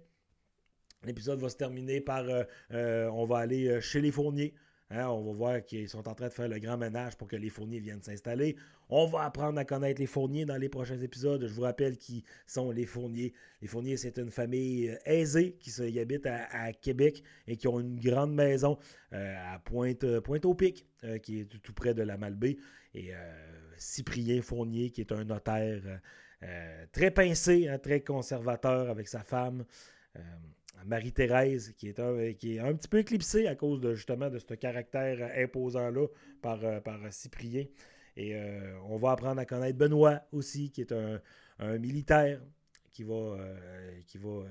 L'épisode 1.03 1.39
va 1.39 1.49
se 1.49 1.57
terminer 1.57 1.99
par 1.99 2.29
euh, 2.29 2.43
euh, 2.71 3.09
on 3.09 3.25
va 3.25 3.39
aller 3.39 3.67
euh, 3.67 3.81
chez 3.81 4.01
les 4.01 4.11
fourniers. 4.11 4.53
Hein, 4.91 5.07
on 5.07 5.23
va 5.23 5.31
voir 5.31 5.65
qu'ils 5.65 5.89
sont 5.89 6.07
en 6.07 6.13
train 6.13 6.27
de 6.27 6.33
faire 6.33 6.49
le 6.49 6.59
grand 6.59 6.77
ménage 6.77 7.15
pour 7.15 7.27
que 7.27 7.37
les 7.37 7.49
fourniers 7.49 7.79
viennent 7.79 8.01
s'installer. 8.01 8.57
On 8.89 9.07
va 9.07 9.23
apprendre 9.23 9.57
à 9.57 9.63
connaître 9.63 10.01
les 10.01 10.05
fourniers 10.05 10.45
dans 10.45 10.57
les 10.57 10.67
prochains 10.67 10.99
épisodes. 10.99 11.47
Je 11.47 11.53
vous 11.53 11.61
rappelle 11.61 11.97
qui 11.97 12.25
sont 12.45 12.71
les 12.71 12.85
fourniers. 12.85 13.33
Les 13.61 13.67
fourniers, 13.67 13.95
c'est 13.95 14.17
une 14.19 14.29
famille 14.29 14.95
aisée 15.05 15.55
qui, 15.61 15.97
habite 15.97 16.25
à, 16.25 16.73
Québec 16.73 17.23
et 17.47 17.55
qui 17.55 17.69
ont 17.69 17.79
une 17.79 18.01
grande 18.01 18.33
maison 18.33 18.77
à 19.11 19.59
Pointe, 19.63 20.19
Pointe 20.19 20.43
au 20.43 20.55
Pic, 20.55 20.85
qui 21.23 21.39
est 21.39 21.45
tout, 21.45 21.73
près 21.73 21.93
de 21.93 22.03
la 22.03 22.17
Malbaie. 22.17 22.57
Et 22.93 23.11
Cyprien 23.77 24.41
Fournier, 24.41 24.89
qui 24.89 24.99
est 24.99 25.13
un 25.13 25.23
notaire 25.23 26.01
euh, 26.43 26.85
très 26.91 27.11
pincé, 27.11 27.67
hein, 27.67 27.77
très 27.77 28.01
conservateur 28.01 28.89
avec 28.89 29.07
sa 29.07 29.23
femme. 29.23 29.65
Euh, 30.15 30.19
Marie-Thérèse, 30.85 31.73
qui 31.77 31.89
est, 31.89 31.99
un, 31.99 32.33
qui 32.33 32.55
est 32.55 32.59
un 32.59 32.73
petit 32.73 32.87
peu 32.87 32.97
éclipsée 32.97 33.47
à 33.47 33.55
cause 33.55 33.81
de 33.81 33.93
justement 33.93 34.29
de 34.29 34.39
ce 34.39 34.53
caractère 34.55 35.31
imposant-là 35.37 36.07
par, 36.41 36.63
euh, 36.65 36.79
par 36.79 36.99
Cyprien. 37.11 37.65
Et 38.17 38.35
on 38.89 38.97
va 38.97 39.11
apprendre 39.11 39.39
à 39.39 39.45
connaître 39.45 39.77
Benoît 39.77 40.19
aussi, 40.33 40.69
qui 40.69 40.81
est 40.81 40.91
un, 40.91 41.21
militaire 41.79 42.41
qui 42.91 43.03
va, 43.03 43.37
qui 44.05 44.17
va 44.17 44.43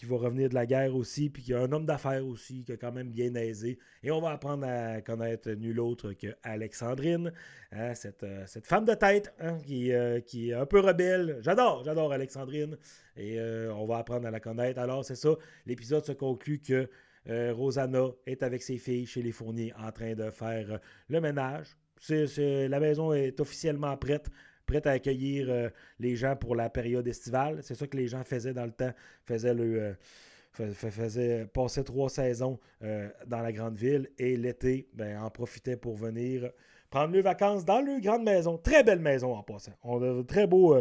qui 0.00 0.06
va 0.06 0.16
revenir 0.16 0.48
de 0.48 0.54
la 0.54 0.64
guerre 0.64 0.96
aussi, 0.96 1.28
puis 1.28 1.42
qui 1.42 1.52
est 1.52 1.56
un 1.56 1.70
homme 1.72 1.84
d'affaires 1.84 2.26
aussi, 2.26 2.64
qui 2.64 2.72
a 2.72 2.78
quand 2.78 2.90
même 2.90 3.10
bien 3.10 3.34
aisé. 3.34 3.78
Et 4.02 4.10
on 4.10 4.18
va 4.18 4.30
apprendre 4.30 4.66
à 4.66 5.02
connaître 5.02 5.50
nul 5.50 5.78
autre 5.78 6.14
que 6.14 6.28
Alexandrine, 6.42 7.30
hein, 7.70 7.92
euh, 8.22 8.44
cette, 8.46 8.66
femme 8.66 8.86
de 8.86 8.94
tête 8.94 9.34
hein, 9.40 9.58
euh, 9.70 10.20
qui, 10.20 10.48
est 10.48 10.54
un 10.54 10.64
peu 10.64 10.80
rebelle. 10.80 11.36
J'adore, 11.42 11.84
j'adore 11.84 12.14
Alexandrine. 12.14 12.78
Et 13.14 13.38
euh, 13.38 13.74
on 13.74 13.84
va 13.84 13.98
apprendre 13.98 14.26
à 14.26 14.30
la 14.30 14.40
connaître. 14.40 14.80
Alors, 14.80 15.04
c'est 15.04 15.16
ça, 15.16 15.34
l'épisode 15.66 16.06
se 16.06 16.12
conclut 16.12 16.60
que 16.60 16.88
Rosanna 17.26 18.06
est 18.24 18.42
avec 18.42 18.62
ses 18.62 18.78
filles 18.78 19.04
chez 19.04 19.20
les 19.20 19.32
fourniers 19.32 19.74
en 19.78 19.92
train 19.92 20.14
de 20.14 20.30
faire 20.30 20.80
le 21.10 21.20
ménage. 21.20 21.76
la 22.08 22.80
maison 22.80 23.12
est 23.12 23.38
officiellement 23.38 23.94
prête 23.98 24.30
prête 24.70 24.86
à 24.86 24.92
accueillir 24.92 25.46
euh, 25.50 25.68
les 25.98 26.14
gens 26.14 26.36
pour 26.36 26.54
la 26.54 26.70
période 26.70 27.06
estivale. 27.08 27.58
C'est 27.62 27.74
ça 27.74 27.88
que 27.88 27.96
les 27.96 28.06
gens 28.06 28.22
faisaient 28.22 28.54
dans 28.54 28.64
le 28.64 28.72
temps, 28.72 28.92
faisaient 29.26 29.54
le. 29.54 29.96
Euh, 30.58 31.82
trois 31.84 32.08
saisons 32.08 32.58
euh, 32.82 33.08
dans 33.26 33.40
la 33.40 33.52
grande 33.52 33.76
ville 33.76 34.10
et 34.18 34.36
l'été, 34.36 34.88
ben, 34.94 35.20
en 35.20 35.30
profitaient 35.30 35.76
pour 35.76 35.96
venir 35.96 36.50
prendre 36.88 37.14
leurs 37.14 37.22
vacances 37.22 37.64
dans 37.64 37.80
leur 37.80 38.00
grande 38.00 38.24
maison. 38.24 38.58
Très 38.58 38.82
belle 38.82 38.98
maison 38.98 39.34
en 39.34 39.42
passant. 39.42 39.72
On 39.84 40.02
a 40.02 40.14
de 40.14 40.22
très 40.22 40.48
beaux, 40.48 40.76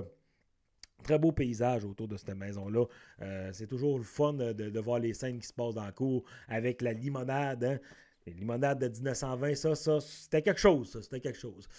très 1.04 1.19
beau 1.19 1.32
paysage 1.32 1.86
autour 1.86 2.08
de 2.08 2.17
cette 2.17 2.36
maison-là. 2.36 2.86
c'est 3.52 3.67
toujours 3.67 3.99
le 3.99 4.04
fun 4.04 4.34
de, 4.34 4.80
voir 4.80 4.97
les 4.97 5.13
scènes 5.13 5.39
qui 5.39 5.47
se 5.47 5.54
passent 5.54 5.75
dans 5.75 5.86
la 5.86 5.91
cour 5.91 6.23
avec 6.47 6.82
la 6.82 6.93
limonade. 6.93 7.63
Hein. 7.63 7.80
Les 8.25 8.34
limonades 8.34 8.80
de 8.80 8.88
1920, 8.88 9.54
ça, 9.54 9.75
ça 9.75 9.99
c'était 9.99 10.41
quelque 10.41 10.60
chose. 10.60 10.99
C'était 10.99 11.19
quelque 11.19 11.39
chose. 11.39 11.69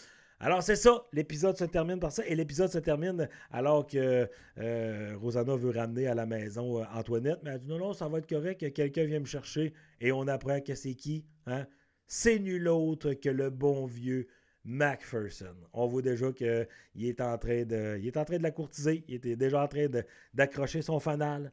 Alors, 0.42 0.62
c'est 0.62 0.76
ça. 0.76 1.06
L'épisode 1.12 1.58
se 1.58 1.64
termine 1.64 2.00
par 2.00 2.12
ça. 2.12 2.24
Et 2.26 2.34
l'épisode 2.34 2.70
se 2.70 2.78
termine 2.78 3.28
alors 3.50 3.86
que 3.86 4.26
euh, 4.58 5.16
Rosanna 5.20 5.54
veut 5.54 5.70
ramener 5.70 6.06
à 6.06 6.14
la 6.14 6.24
maison 6.24 6.80
euh, 6.80 6.84
Antoinette. 6.94 7.40
Mais 7.44 7.50
elle 7.50 7.58
dit 7.58 7.68
non, 7.68 7.78
non, 7.78 7.92
ça 7.92 8.08
va 8.08 8.18
être 8.18 8.28
correct. 8.28 8.72
Quelqu'un 8.72 9.04
vient 9.04 9.20
me 9.20 9.26
chercher. 9.26 9.74
Et 10.00 10.12
on 10.12 10.26
apprend 10.28 10.60
que 10.60 10.74
c'est 10.74 10.94
qui 10.94 11.26
hein? 11.46 11.66
C'est 12.06 12.38
nul 12.38 12.66
autre 12.68 13.12
que 13.12 13.28
le 13.28 13.50
bon 13.50 13.84
vieux 13.84 14.26
Macpherson. 14.64 15.54
On 15.74 15.86
voit 15.86 16.02
déjà 16.02 16.32
qu'il 16.32 16.66
est, 16.96 17.20
en 17.20 17.38
train 17.38 17.64
de, 17.64 17.98
il 18.00 18.06
est 18.06 18.16
en 18.16 18.24
train 18.24 18.38
de 18.38 18.42
la 18.42 18.50
courtiser. 18.50 19.04
Il 19.08 19.16
était 19.16 19.36
déjà 19.36 19.62
en 19.62 19.68
train 19.68 19.86
d'accrocher 20.34 20.82
son 20.82 21.00
fanal. 21.00 21.52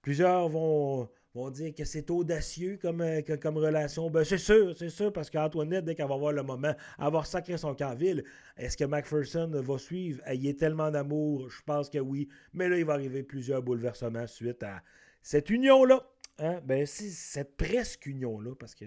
Plusieurs 0.00 0.48
vont 0.48 1.08
vont 1.34 1.50
dire 1.50 1.74
que 1.74 1.84
c'est 1.84 2.10
audacieux 2.10 2.78
comme, 2.80 3.00
euh, 3.00 3.22
comme 3.40 3.56
relation. 3.56 4.10
Ben, 4.10 4.24
c'est 4.24 4.38
sûr, 4.38 4.76
c'est 4.76 4.90
sûr, 4.90 5.12
parce 5.12 5.30
qu'Antoinette, 5.30 5.84
dès 5.84 5.94
qu'elle 5.94 6.08
va 6.08 6.16
voir 6.16 6.32
le 6.32 6.42
moment, 6.42 6.74
avoir 6.98 7.26
sacré 7.26 7.56
son 7.56 7.74
camp 7.74 7.94
ville, 7.94 8.24
est-ce 8.56 8.76
que 8.76 8.84
McPherson 8.84 9.50
va 9.52 9.78
suivre? 9.78 10.22
Il 10.32 10.46
est 10.46 10.58
tellement 10.58 10.90
d'amour, 10.90 11.48
je 11.48 11.62
pense 11.62 11.88
que 11.88 11.98
oui. 11.98 12.28
Mais 12.52 12.68
là, 12.68 12.78
il 12.78 12.84
va 12.84 12.94
arriver 12.94 13.22
plusieurs 13.22 13.62
bouleversements 13.62 14.26
suite 14.26 14.62
à 14.62 14.82
cette 15.22 15.50
union-là. 15.50 16.06
Hein? 16.38 16.60
Ben, 16.64 16.86
c'est 16.86 17.10
cette 17.10 17.56
presque 17.56 18.06
union-là, 18.06 18.54
parce 18.58 18.74
que 18.74 18.86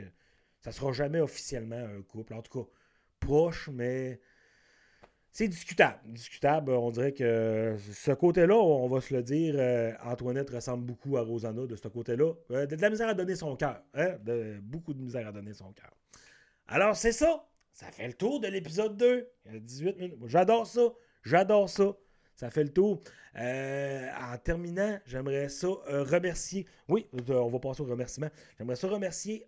ça 0.61 0.71
sera 0.71 0.91
jamais 0.91 1.19
officiellement 1.19 1.75
un 1.75 2.01
couple. 2.03 2.33
En 2.33 2.41
tout 2.41 2.63
cas, 2.63 2.69
proche, 3.19 3.69
mais 3.73 4.19
c'est 5.35 5.49
discutable. 5.49 5.99
Discutable, 6.05 6.71
on 6.71 6.91
dirait 6.91 7.11
que 7.11 7.75
ce 7.91 8.11
côté-là, 8.11 8.55
on 8.55 8.87
va 8.87 9.01
se 9.01 9.13
le 9.13 9.21
dire, 9.21 9.55
euh, 9.57 9.91
Antoinette 10.05 10.49
ressemble 10.49 10.85
beaucoup 10.85 11.17
à 11.17 11.23
Rosanna 11.23 11.65
de 11.65 11.75
ce 11.75 11.89
côté-là. 11.89 12.31
Euh, 12.51 12.65
de, 12.65 12.77
la 12.77 12.89
misère 12.89 13.09
à 13.09 13.13
donner 13.13 13.35
son 13.35 13.57
cœur. 13.57 13.83
Hein? 13.95 14.15
Beaucoup 14.61 14.93
de 14.93 15.01
misère 15.01 15.27
à 15.27 15.33
donner 15.33 15.51
son 15.51 15.73
cœur. 15.73 15.91
Alors, 16.69 16.95
c'est 16.95 17.11
ça. 17.11 17.45
Ça 17.73 17.87
fait 17.91 18.07
le 18.07 18.13
tour 18.13 18.39
de 18.39 18.47
l'épisode 18.47 18.95
2. 18.95 19.27
Il 19.47 19.51
y 19.51 19.55
a 19.57 19.59
18 19.59 19.97
minutes. 19.97 20.19
J'adore 20.27 20.65
ça. 20.65 20.87
J'adore 21.21 21.69
ça. 21.69 21.91
Ça 22.37 22.49
fait 22.49 22.63
le 22.63 22.71
tour. 22.71 23.03
Euh, 23.35 24.07
en 24.31 24.37
terminant, 24.37 24.97
j'aimerais 25.05 25.49
ça 25.49 25.67
remercier. 25.67 26.65
Oui, 26.87 27.09
on 27.11 27.49
va 27.49 27.59
passer 27.59 27.81
au 27.81 27.87
remerciement. 27.87 28.29
J'aimerais 28.57 28.77
ça 28.77 28.87
remercier 28.87 29.45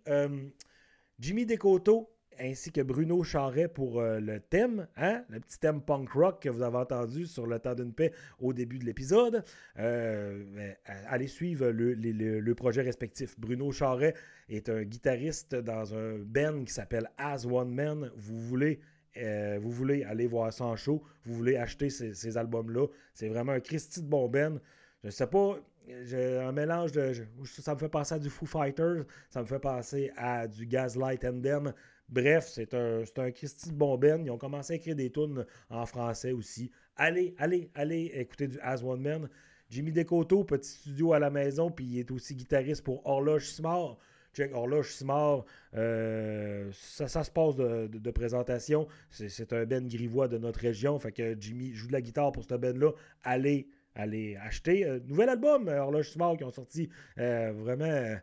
Jimmy 1.18 1.46
Descoteaux 1.46 2.10
ainsi 2.40 2.72
que 2.72 2.80
Bruno 2.80 3.22
Charret 3.22 3.68
pour 3.68 4.00
euh, 4.00 4.20
le 4.20 4.40
thème, 4.40 4.86
hein? 4.96 5.24
le 5.28 5.40
petit 5.40 5.58
thème 5.58 5.80
punk 5.80 6.10
rock 6.10 6.42
que 6.42 6.48
vous 6.48 6.62
avez 6.62 6.76
entendu 6.76 7.26
sur 7.26 7.46
le 7.46 7.58
temps 7.58 7.74
d'une 7.74 7.92
paix 7.92 8.12
au 8.38 8.52
début 8.52 8.78
de 8.78 8.84
l'épisode. 8.84 9.44
Euh, 9.78 10.44
ben, 10.54 10.76
allez 11.06 11.26
suivre 11.26 11.68
le, 11.68 12.54
projet 12.54 12.82
respectif. 12.82 13.38
Bruno 13.38 13.70
Charret 13.72 14.14
est 14.48 14.68
un 14.68 14.82
guitariste 14.82 15.54
dans 15.54 15.94
un 15.94 16.18
band 16.18 16.64
qui 16.64 16.72
s'appelle 16.72 17.10
As 17.18 17.46
One 17.46 17.74
Man. 17.74 18.10
Vous 18.16 18.38
voulez 18.38 18.80
euh, 19.16 19.58
vous 19.60 19.70
voulez 19.70 20.04
aller 20.04 20.26
voir 20.26 20.52
ça 20.52 20.64
en 20.64 20.76
show, 20.76 21.02
vous 21.24 21.34
voulez 21.34 21.56
acheter 21.56 21.90
ces, 21.90 22.36
albums-là. 22.36 22.86
C'est 23.14 23.28
vraiment 23.28 23.52
un 23.52 23.60
Christy 23.60 24.02
de 24.02 24.06
bon 24.06 24.28
Ben. 24.28 24.60
Je 25.02 25.10
sais 25.10 25.26
pas, 25.26 25.56
un 25.88 26.52
mélange 26.52 26.92
de. 26.92 27.12
ça 27.44 27.74
me 27.74 27.78
fait 27.78 27.88
penser 27.88 28.14
à 28.14 28.18
du 28.18 28.28
Foo 28.28 28.46
Fighters, 28.46 29.04
ça 29.30 29.40
me 29.40 29.46
fait 29.46 29.58
penser 29.58 30.12
à 30.16 30.46
du 30.46 30.66
Gaslight 30.66 31.24
and. 31.24 31.72
Bref, 32.08 32.48
c'est 32.48 32.74
un, 32.74 33.02
un 33.16 33.30
Christy 33.30 33.70
Bomben. 33.72 34.24
Ils 34.24 34.30
ont 34.30 34.38
commencé 34.38 34.72
à 34.72 34.76
écrire 34.76 34.96
des 34.96 35.10
tunes 35.10 35.44
en 35.68 35.84
français 35.84 36.32
aussi. 36.32 36.70
Allez, 36.96 37.34
allez, 37.38 37.70
allez 37.74 38.10
écouter 38.14 38.48
du 38.48 38.58
As 38.60 38.82
One 38.82 39.00
Man. 39.00 39.28
Jimmy 39.70 39.92
Decoto, 39.92 40.44
petit 40.44 40.70
studio 40.70 41.12
à 41.12 41.18
la 41.18 41.28
maison, 41.28 41.70
puis 41.70 41.84
il 41.84 41.98
est 41.98 42.10
aussi 42.10 42.34
guitariste 42.34 42.82
pour 42.82 43.06
Horloge 43.06 43.50
Simard. 43.50 43.98
Check 44.32 44.54
Horloge 44.54 44.92
Simard, 44.92 45.44
euh, 45.74 46.70
ça, 46.72 47.08
ça 47.08 47.24
se 47.24 47.30
passe 47.30 47.56
de, 47.56 48.10
présentation. 48.10 48.86
C'est, 49.10 49.52
un 49.52 49.66
Ben 49.66 49.86
grivois 49.86 50.28
de 50.28 50.38
notre 50.38 50.60
région. 50.60 50.98
Fait 50.98 51.12
que 51.12 51.36
Jimmy 51.38 51.72
joue 51.74 51.88
de 51.88 51.92
la 51.92 52.00
guitare 52.00 52.32
pour 52.32 52.44
ce 52.44 52.54
Ben-là. 52.54 52.92
Allez, 53.24 53.68
allez 53.94 54.36
acheter. 54.36 54.86
Euh, 54.86 55.00
nouvel 55.06 55.28
album, 55.28 55.68
Horloge 55.68 56.10
Simard, 56.10 56.36
qui 56.36 56.44
ont 56.44 56.50
sorti 56.50 56.88
euh, 57.18 57.52
vraiment 57.54 58.16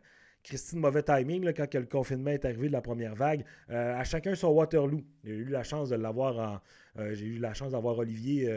Christine, 0.46 0.78
mauvais 0.78 1.02
timing, 1.02 1.52
quand 1.52 1.74
le 1.74 1.86
confinement 1.86 2.30
est 2.30 2.44
arrivé 2.44 2.68
de 2.68 2.72
la 2.72 2.80
première 2.80 3.16
vague. 3.16 3.44
à 3.68 4.04
chacun 4.04 4.34
son 4.36 4.48
Waterloo. 4.48 5.02
J'ai 5.24 5.34
eu 5.34 5.48
la 5.48 5.64
chance 5.64 5.88
de 5.88 5.96
l'avoir 5.96 6.38
en. 6.38 6.60
J'ai 7.12 7.26
eu 7.26 7.38
la 7.38 7.52
chance 7.52 7.72
d'avoir 7.72 7.98
Olivier, 7.98 8.48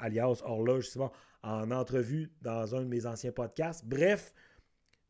alias 0.00 0.40
Horloge, 0.44 0.84
justement, 0.84 1.12
en 1.42 1.70
entrevue 1.70 2.32
dans 2.40 2.74
un 2.74 2.80
de 2.80 2.88
mes 2.88 3.04
anciens 3.04 3.32
podcasts. 3.32 3.84
Bref, 3.84 4.32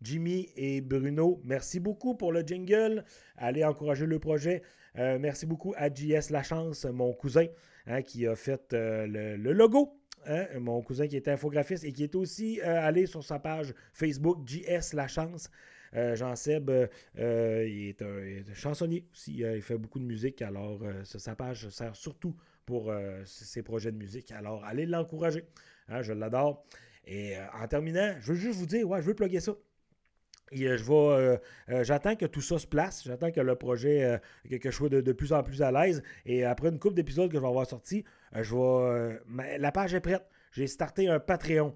Jimmy 0.03 0.49
et 0.57 0.81
Bruno, 0.81 1.41
merci 1.45 1.81
beaucoup 1.81 2.15
pour 2.15 2.33
le 2.33 2.41
jingle. 2.41 3.05
Allez 3.37 3.65
encourager 3.65 4.07
le 4.07 4.19
projet. 4.19 4.63
Euh, 4.99 5.19
merci 5.19 5.47
beaucoup 5.47 5.75
à 5.77 5.93
JS 5.93 6.31
Lachance, 6.31 6.85
mon 6.85 7.13
cousin, 7.13 7.47
hein, 7.87 8.03
qui 8.03 8.27
a 8.27 8.35
fait 8.35 8.73
euh, 8.73 9.37
le, 9.37 9.53
logo. 9.53 9.99
Hein, 10.27 10.47
mon 10.59 10.83
cousin 10.83 11.07
qui 11.07 11.17
est 11.17 11.29
infographiste 11.29 11.85
et 11.85 11.93
qui 11.93 12.03
est 12.03 12.15
aussi 12.15 12.61
euh, 12.61 12.81
allé 12.83 13.07
sur 13.07 13.23
sa 13.23 13.39
page 13.39 13.75
Facebook 13.93 14.39
JS 14.47 14.93
Lachance. 14.95 15.51
Jean-Seb, 15.93 16.71
il, 17.17 17.21
est 17.21 18.03
un, 18.03 18.55
chansonnier 18.55 19.07
aussi. 19.13 19.39
il 19.39 19.63
fait 19.63 19.79
beaucoup 19.79 19.99
de 19.99 20.05
musique. 20.05 20.43
Alors, 20.43 20.81
sa 21.05 21.35
page 21.35 21.69
sert 21.69 21.97
surtout 21.97 22.37
pour 22.65 22.93
ses 23.25 23.63
projets 23.63 23.93
de 23.93 23.97
musique. 23.97 24.33
Alors, 24.33 24.65
allez 24.65 24.87
l'encourager. 24.87 25.45
Hein, 25.89 26.03
je 26.03 26.13
l'adore. 26.13 26.65
Et 27.07 27.35
en 27.55 27.67
terminant, 27.69 28.17
je 28.21 28.33
veux 28.33 28.39
juste 28.39 28.59
vous 28.59 28.67
dire, 28.67 28.89
ouais, 28.89 29.01
je 29.01 29.07
veux 29.07 29.15
plugger 29.15 29.41
ça. 29.41 29.53
Euh, 30.53 30.77
je 30.77 30.93
euh, 30.93 31.37
euh, 31.71 31.85
j'attends 31.85 32.15
que 32.15 32.27
tout 32.27 32.41
ça 32.41 32.59
se 32.59 32.67
place. 32.67 33.03
J'attends 33.05 33.31
que 33.31 33.41
le 33.41 33.57
projet, 33.57 34.21
que, 34.49 34.71
je 34.71 34.77
sois 34.77 34.89
de, 34.89 35.13
plus 35.13 35.33
en 35.33 35.43
plus 35.43 35.63
à 35.63 35.73
l'aise. 35.73 36.03
Et 36.25 36.45
après 36.45 36.69
une 36.69 36.79
couple 36.79 36.95
d'épisodes 36.95 37.31
que 37.31 37.37
je 37.37 37.43
vais 37.43 37.49
avoir 37.49 37.67
sorti, 37.67 38.05
je 38.35 38.55
vais, 38.55 39.59
la 39.59 39.73
page 39.73 39.95
est 39.95 40.01
prête. 40.01 40.27
J'ai 40.53 40.67
starté 40.67 41.09
un 41.09 41.21
Patreon. 41.21 41.75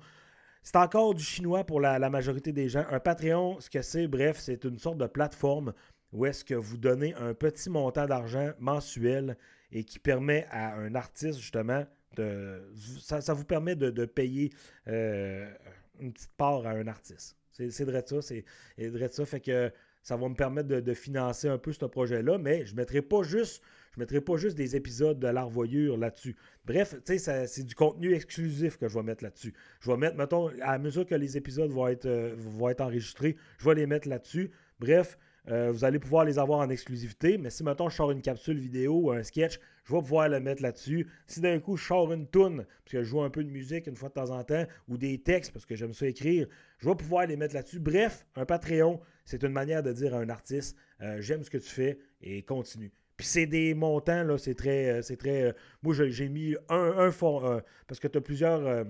C'est 0.62 0.76
encore 0.76 1.14
du 1.14 1.24
chinois 1.24 1.64
pour 1.64 1.80
la, 1.80 2.10
majorité 2.10 2.52
des 2.52 2.68
gens. 2.68 2.84
Un 2.90 3.00
Patreon, 3.00 3.60
ce 3.60 3.70
que 3.70 3.82
c'est, 3.82 4.06
bref, 4.06 4.38
c'est 4.38 4.64
une 4.64 4.78
sorte 4.78 4.98
de 4.98 5.06
plateforme 5.06 5.72
où 6.12 6.26
est-ce 6.26 6.44
que 6.44 6.54
vous 6.54 6.76
donnez 6.76 7.14
un 7.14 7.34
petit 7.34 7.70
montant 7.70 8.06
d'argent 8.06 8.50
mensuel 8.58 9.36
et 9.72 9.84
qui 9.84 9.98
permet 9.98 10.46
à 10.50 10.74
un 10.74 10.94
artiste, 10.94 11.38
justement, 11.38 11.86
de, 12.16 12.60
ça, 13.00 13.32
vous 13.32 13.44
permet 13.44 13.76
de, 13.76 14.04
payer 14.04 14.52
une 14.86 16.12
petite 16.12 16.32
part 16.36 16.66
à 16.66 16.70
un 16.70 16.86
artiste. 16.88 17.36
C'est 17.52 17.84
de 17.84 18.02
ça. 18.06 18.22
C'est 18.22 18.44
de 18.78 19.08
ça. 19.08 19.24
Fait 19.24 19.40
que 19.40 19.72
ça 20.02 20.16
va 20.16 20.28
me 20.28 20.34
permettre 20.34 20.68
de, 20.68 20.94
financer 20.94 21.48
un 21.48 21.58
peu 21.58 21.72
ce 21.72 21.84
projet-là, 21.84 22.38
mais 22.38 22.64
je 22.66 22.72
ne 22.72 22.78
mettrai 22.78 23.02
pas 23.02 23.22
juste. 23.22 23.62
Je 23.92 24.00
mettrai 24.00 24.20
pas 24.20 24.36
juste 24.36 24.56
des 24.56 24.76
épisodes 24.76 25.18
de 25.18 25.28
l'arvoyure 25.28 25.96
là-dessus. 25.96 26.36
Bref, 26.64 26.94
c'est 27.04 27.64
du 27.64 27.74
contenu 27.74 28.14
exclusif 28.14 28.76
que 28.76 28.88
je 28.88 28.94
vais 28.94 29.02
mettre 29.02 29.24
là-dessus. 29.24 29.52
Je 29.80 29.90
vais 29.90 29.96
mettre, 29.96 30.16
mettons, 30.16 30.50
à 30.62 30.78
mesure 30.78 31.06
que 31.06 31.14
les 31.14 31.36
épisodes 31.36 31.70
vont 31.70 31.88
être, 31.88 32.06
euh, 32.06 32.36
enregistrés, 32.78 33.36
je 33.58 33.68
vais 33.68 33.74
les 33.74 33.86
mettre 33.86 34.08
là-dessus. 34.08 34.50
Bref, 34.78 35.18
euh, 35.48 35.72
vous 35.72 35.84
allez 35.84 35.98
pouvoir 35.98 36.24
les 36.24 36.38
avoir 36.38 36.60
en 36.60 36.70
exclusivité, 36.70 37.38
mais 37.38 37.50
si 37.50 37.64
maintenant 37.64 37.88
je 37.88 37.96
sors 37.96 38.10
une 38.10 38.22
capsule 38.22 38.58
vidéo 38.58 39.00
ou 39.00 39.10
un 39.10 39.22
sketch, 39.22 39.58
je 39.84 39.92
vais 39.92 40.00
pouvoir 40.00 40.28
le 40.28 40.38
mettre 40.38 40.62
là-dessus. 40.62 41.08
Si 41.26 41.40
d'un 41.40 41.58
coup 41.58 41.76
je 41.76 41.84
sors 41.84 42.12
une 42.12 42.26
toune, 42.28 42.66
parce 42.84 42.92
que 42.92 43.02
je 43.02 43.08
joue 43.08 43.22
un 43.22 43.30
peu 43.30 43.42
de 43.42 43.50
musique 43.50 43.86
une 43.86 43.96
fois 43.96 44.10
de 44.10 44.14
temps 44.14 44.30
en 44.30 44.44
temps, 44.44 44.64
ou 44.88 44.98
des 44.98 45.18
textes, 45.18 45.52
parce 45.52 45.66
que 45.66 45.74
j'aime 45.74 45.94
ça 45.94 46.06
écrire, 46.06 46.46
je 46.78 46.88
vais 46.88 46.94
pouvoir 46.94 47.26
les 47.26 47.36
mettre 47.36 47.54
là-dessus. 47.54 47.80
Bref, 47.80 48.26
un 48.36 48.44
Patreon, 48.44 49.00
c'est 49.24 49.42
une 49.42 49.52
manière 49.52 49.82
de 49.82 49.92
dire 49.92 50.14
à 50.14 50.18
un 50.18 50.28
artiste 50.28 50.76
euh, 51.02 51.20
j'aime 51.20 51.42
ce 51.42 51.50
que 51.50 51.58
tu 51.58 51.68
fais 51.68 51.98
et 52.20 52.42
continue. 52.42 52.92
Puis 53.20 53.28
c'est 53.28 53.44
des 53.44 53.74
montants, 53.74 54.24
là, 54.24 54.38
c'est 54.38 54.54
très. 54.54 54.88
Euh, 54.88 55.02
c'est 55.02 55.16
très 55.18 55.54
moi, 55.82 55.94
j'ai 55.94 56.28
mis 56.30 56.56
un, 56.70 56.94
un 56.96 57.10
fond, 57.10 57.60
parce 57.86 58.00
que 58.00 58.08
tu 58.08 58.16
as 58.16 58.20
plusieurs 58.22 58.86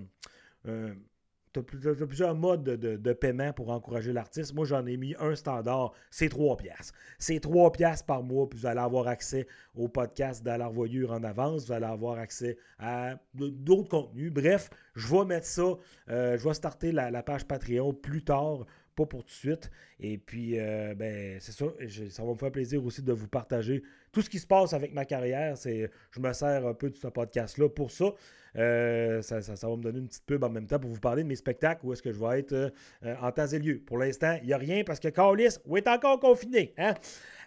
tu 1.52 1.58
as, 1.58 2.06
plusieurs 2.06 2.34
modes 2.34 2.62
de, 2.62 3.12
paiement 3.12 3.52
pour 3.52 3.70
encourager 3.70 4.12
l'artiste. 4.12 4.54
Moi, 4.54 4.64
j'en 4.64 4.86
ai 4.86 4.96
mis 4.96 5.14
un 5.18 5.34
standard, 5.34 5.92
c'est 6.10 6.28
3 6.28 6.56
piastres. 6.56 6.94
C'est 7.18 7.40
3 7.40 7.72
piastres 7.72 8.06
par 8.06 8.22
mois, 8.22 8.48
puis 8.48 8.60
vous 8.60 8.66
allez 8.66 8.80
avoir 8.80 9.08
accès 9.08 9.46
au 9.74 9.88
podcast 9.88 10.44
de 10.44 10.50
Voyure 10.72 11.12
en 11.12 11.24
avance, 11.24 11.66
vous 11.66 11.72
allez 11.72 11.86
avoir 11.86 12.18
accès 12.18 12.56
à 12.78 13.16
d'autres 13.34 13.88
contenus. 13.88 14.32
Bref, 14.32 14.70
je 14.94 15.08
vais 15.08 15.24
mettre 15.24 15.46
ça, 15.46 15.76
euh, 16.08 16.38
je 16.38 16.46
vais 16.46 16.54
starter 16.54 16.92
la, 16.92 17.22
page 17.22 17.44
Patreon 17.46 17.92
plus 17.92 18.22
tard 18.22 18.66
pour 19.06 19.24
tout 19.24 19.30
de 19.30 19.34
suite. 19.34 19.70
Et 20.00 20.18
puis, 20.18 20.58
euh, 20.58 20.94
ben, 20.94 21.38
c'est 21.40 21.52
ça. 21.52 21.66
ça 22.10 22.22
va 22.22 22.32
me 22.32 22.36
faire 22.36 22.52
plaisir 22.52 22.84
aussi 22.84 23.02
de 23.02 23.12
vous 23.12 23.28
partager 23.28 23.82
tout 24.12 24.22
ce 24.22 24.30
qui 24.30 24.38
se 24.38 24.46
passe 24.46 24.72
avec 24.72 24.92
ma 24.94 25.04
carrière. 25.04 25.56
C'est, 25.56 25.90
je 26.10 26.20
me 26.20 26.32
sers 26.32 26.66
un 26.66 26.74
peu 26.74 26.90
de 26.90 26.96
ce 26.96 27.08
podcast-là 27.08 27.68
pour 27.68 27.90
ça. 27.90 28.14
Euh, 28.56 29.22
ça, 29.22 29.38
va 29.38 29.76
me 29.76 29.82
donner 29.82 30.00
une 30.00 30.08
petite 30.08 30.26
pub 30.26 30.42
en 30.42 30.50
même 30.50 30.66
temps 30.66 30.78
pour 30.78 30.90
vous 30.90 30.98
parler 30.98 31.22
de 31.22 31.28
mes 31.28 31.36
spectacles 31.36 31.86
où 31.86 31.92
est-ce 31.92 32.02
que 32.02 32.12
je 32.12 32.18
vais 32.18 32.40
être 32.40 32.52
euh, 32.52 33.14
en 33.20 33.30
temps 33.30 33.46
et 33.46 33.58
lieu. 33.58 33.80
Pour 33.86 33.98
l'instant, 33.98 34.36
il 34.42 34.48
n'y 34.48 34.52
a 34.52 34.58
rien 34.58 34.82
parce 34.84 34.98
que 34.98 35.08
Carlis 35.08 35.56
est 35.76 35.88
encore 35.88 36.18
confiné. 36.18 36.74
Hein? 36.78 36.94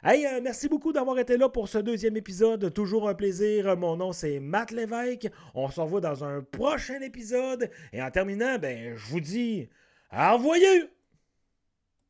Hey, 0.04 0.26
merci 0.42 0.68
beaucoup 0.68 0.92
d'avoir 0.92 1.18
été 1.20 1.38
là 1.38 1.50
pour 1.50 1.70
ce 1.70 1.78
deuxième 1.78 2.18
épisode. 2.18 2.74
Toujours 2.74 3.08
un 3.08 3.16
plaisir. 3.16 3.76
Mon 3.78 3.96
nom, 3.96 4.12
c'est 4.12 4.40
Matt 4.40 4.72
Lévesque. 4.72 5.30
On 5.54 5.70
se 5.70 5.80
revoit 5.80 6.02
dans 6.02 6.24
un 6.24 6.42
prochain 6.42 7.00
épisode. 7.02 7.70
Et 7.94 8.02
en 8.02 8.12
terminant, 8.12 8.58
ben, 8.58 8.96
je 8.96 9.06
vous 9.08 9.22
dis, 9.22 9.70
envoyez! 10.12 10.90